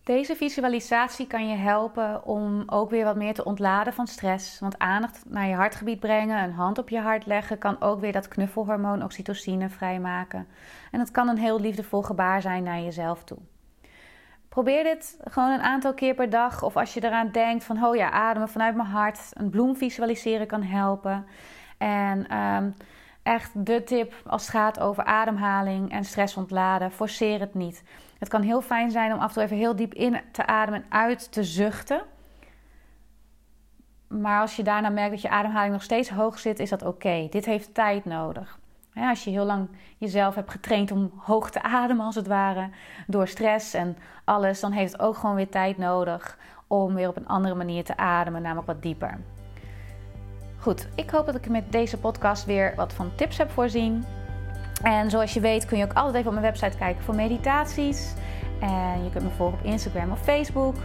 Deze 0.04 0.36
visualisatie 0.36 1.28
kan 1.28 1.48
je 1.48 1.56
helpen 1.56 2.26
om 2.26 2.64
ook 2.66 2.90
weer 2.90 3.04
wat 3.04 3.16
meer 3.16 3.34
te 3.34 3.44
ontladen 3.44 3.94
van 3.94 4.08
stress. 4.08 4.60
Want 4.60 4.80
aandacht 4.80 5.24
naar 5.28 5.48
je 5.48 5.56
hartgebied 5.56 6.00
brengen, 6.00 6.44
een 6.44 6.54
hand 6.54 6.78
op 6.78 6.90
je 6.90 7.00
hart 7.00 7.26
leggen, 7.26 7.58
kan 7.58 7.82
ook 7.82 8.00
weer 8.00 8.12
dat 8.12 8.28
knuffelhormoon 8.28 9.04
oxytocine 9.04 9.70
vrijmaken. 9.70 10.48
En 10.92 11.00
het 11.00 11.12
kan 11.12 11.28
een 11.28 11.38
heel 11.38 11.60
liefdevol 11.60 12.02
gebaar 12.02 12.42
zijn 12.42 12.64
naar 12.64 12.80
jezelf 12.80 13.24
toe. 13.24 13.38
Probeer 14.50 14.84
dit 14.84 15.18
gewoon 15.24 15.52
een 15.52 15.62
aantal 15.62 15.94
keer 15.94 16.14
per 16.14 16.30
dag. 16.30 16.64
Of 16.64 16.78
als 16.78 16.94
je 16.94 17.04
eraan 17.04 17.32
denkt 17.32 17.64
van, 17.64 17.84
oh 17.84 17.96
ja, 17.96 18.12
ademen 18.12 18.50
vanuit 18.50 18.76
mijn 18.76 18.88
hart. 18.88 19.30
Een 19.34 19.50
bloem 19.50 19.76
visualiseren 19.76 20.48
kan 20.48 20.64
helpen. 20.64 21.26
En 21.78 22.28
ehm, 22.28 22.72
echt 23.24 23.66
de 23.66 23.84
tip 23.84 24.14
als 24.26 24.42
het 24.42 24.52
gaat 24.52 24.80
over 24.80 25.04
ademhaling 25.04 25.92
en 25.92 26.04
stress 26.04 26.38
ontladen, 26.38 26.92
forceer 26.92 27.40
het 27.40 27.54
niet. 27.54 27.84
Het 28.24 28.32
kan 28.32 28.42
heel 28.42 28.62
fijn 28.62 28.92
zijn 28.92 29.14
om 29.14 29.20
af 29.20 29.28
en 29.28 29.34
toe 29.34 29.44
even 29.44 29.58
heel 29.58 29.76
diep 29.76 29.94
in 29.94 30.22
te 30.32 30.46
ademen 30.46 30.84
en 30.84 30.92
uit 30.92 31.32
te 31.32 31.44
zuchten. 31.44 32.02
Maar 34.08 34.42
als 34.42 34.56
je 34.56 34.64
daarna 34.64 34.90
merkt 34.90 35.12
dat 35.12 35.22
je 35.22 35.30
ademhaling 35.30 35.74
nog 35.74 35.84
steeds 35.84 36.10
hoog 36.10 36.40
zit, 36.40 36.60
is 36.60 36.70
dat 36.70 36.84
oké. 36.84 37.28
Dit 37.30 37.46
heeft 37.46 37.74
tijd 37.74 38.06
nodig. 38.06 38.60
als 38.94 39.24
je 39.24 39.30
heel 39.30 39.46
lang 39.46 39.70
jezelf 39.98 40.36
hebt 40.36 40.52
getraind 40.52 40.92
om 40.92 41.12
hoog 41.18 41.52
te 41.52 41.62
ademen, 41.62 42.06
als 42.06 42.16
het 42.16 42.28
ware, 42.28 42.70
door 43.08 43.28
stress 43.28 43.74
en 43.74 43.98
alles, 44.24 44.60
dan 44.60 44.72
heeft 44.72 44.92
het 44.92 45.02
ook 45.02 45.16
gewoon 45.16 45.36
weer 45.36 45.50
tijd 45.50 45.78
nodig 45.78 46.38
om 46.68 46.94
weer 46.94 47.08
op 47.08 47.16
een 47.16 47.28
andere 47.28 47.56
manier 47.56 47.84
te 47.84 47.98
ademen, 47.98 48.42
namelijk 48.42 48.68
wat 48.68 48.82
dieper. 48.82 49.20
Goed, 50.58 50.88
ik 50.96 51.10
hoop 51.10 51.26
dat 51.26 51.36
ik 51.36 51.50
met 51.50 51.72
deze 51.72 51.98
podcast 51.98 52.46
weer 52.46 52.74
wat 52.76 52.94
van 52.94 53.16
tips 53.16 53.38
heb 53.38 53.52
voorzien. 53.52 54.06
En 54.84 55.10
zoals 55.10 55.34
je 55.34 55.40
weet 55.40 55.66
kun 55.66 55.78
je 55.78 55.84
ook 55.84 55.94
altijd 55.94 56.16
even 56.16 56.28
op 56.28 56.34
mijn 56.40 56.46
website 56.46 56.78
kijken 56.78 57.04
voor 57.04 57.16
meditaties. 57.16 58.14
En 58.60 59.04
je 59.04 59.10
kunt 59.12 59.24
me 59.24 59.30
volgen 59.30 59.60
op 59.60 59.66
Instagram 59.66 60.12
of 60.12 60.20
Facebook. 60.20 60.76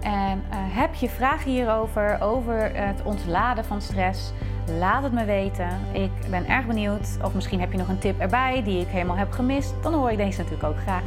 En 0.00 0.42
uh, 0.50 0.56
heb 0.56 0.94
je 0.94 1.08
vragen 1.08 1.50
hierover, 1.50 2.18
over 2.20 2.70
het 2.74 3.02
ontladen 3.02 3.64
van 3.64 3.82
stress? 3.82 4.32
Laat 4.78 5.02
het 5.02 5.12
me 5.12 5.24
weten. 5.24 5.68
Ik 5.92 6.10
ben 6.30 6.48
erg 6.48 6.66
benieuwd. 6.66 7.18
Of 7.24 7.34
misschien 7.34 7.60
heb 7.60 7.72
je 7.72 7.78
nog 7.78 7.88
een 7.88 7.98
tip 7.98 8.20
erbij 8.20 8.62
die 8.62 8.80
ik 8.80 8.88
helemaal 8.88 9.16
heb 9.16 9.30
gemist. 9.30 9.74
Dan 9.82 9.94
hoor 9.94 10.10
ik 10.10 10.16
deze 10.16 10.38
natuurlijk 10.38 10.68
ook 10.68 10.78
graag. 10.78 11.02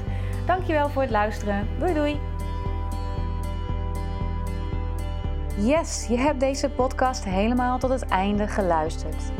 Dankjewel 0.45 0.89
voor 0.89 1.01
het 1.01 1.11
luisteren. 1.11 1.67
Doei 1.79 1.93
doei! 1.93 2.19
Yes, 5.57 6.05
je 6.09 6.17
hebt 6.17 6.39
deze 6.39 6.69
podcast 6.69 7.23
helemaal 7.23 7.79
tot 7.79 7.89
het 7.89 8.05
einde 8.05 8.47
geluisterd. 8.47 9.31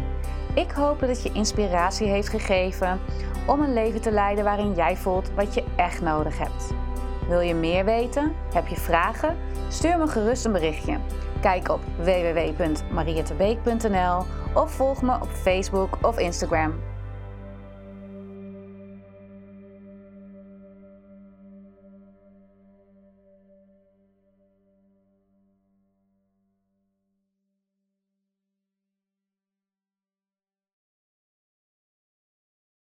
Ik 0.56 0.72
hoop 0.72 1.00
dat 1.00 1.10
het 1.10 1.24
je 1.24 1.32
inspiratie 1.34 2.08
heeft 2.08 2.30
gegeven 2.30 3.00
om 3.48 3.62
een 3.62 3.74
leven 3.74 4.02
te 4.02 4.12
leiden 4.12 4.44
waarin 4.44 4.74
jij 4.74 4.98
voelt 4.98 5.32
wat 5.36 5.54
je 5.54 5.64
echt 5.76 6.02
nodig 6.02 6.38
hebt. 6.38 6.74
Wil 7.28 7.40
je 7.40 7.56
meer 7.56 7.86
weten? 7.86 8.36
Heb 8.54 8.68
je 8.68 8.76
vragen? 8.76 9.38
Stuur 9.70 9.98
me 9.98 10.08
gerust 10.08 10.46
een 10.46 10.52
berichtje. 10.52 10.98
Kijk 11.42 11.70
op 11.70 11.80
www.mariettebeek.nl 11.98 14.24
of 14.54 14.72
volg 14.72 15.02
me 15.02 15.14
op 15.14 15.30
Facebook 15.30 15.98
of 16.02 16.20
Instagram. 16.20 16.74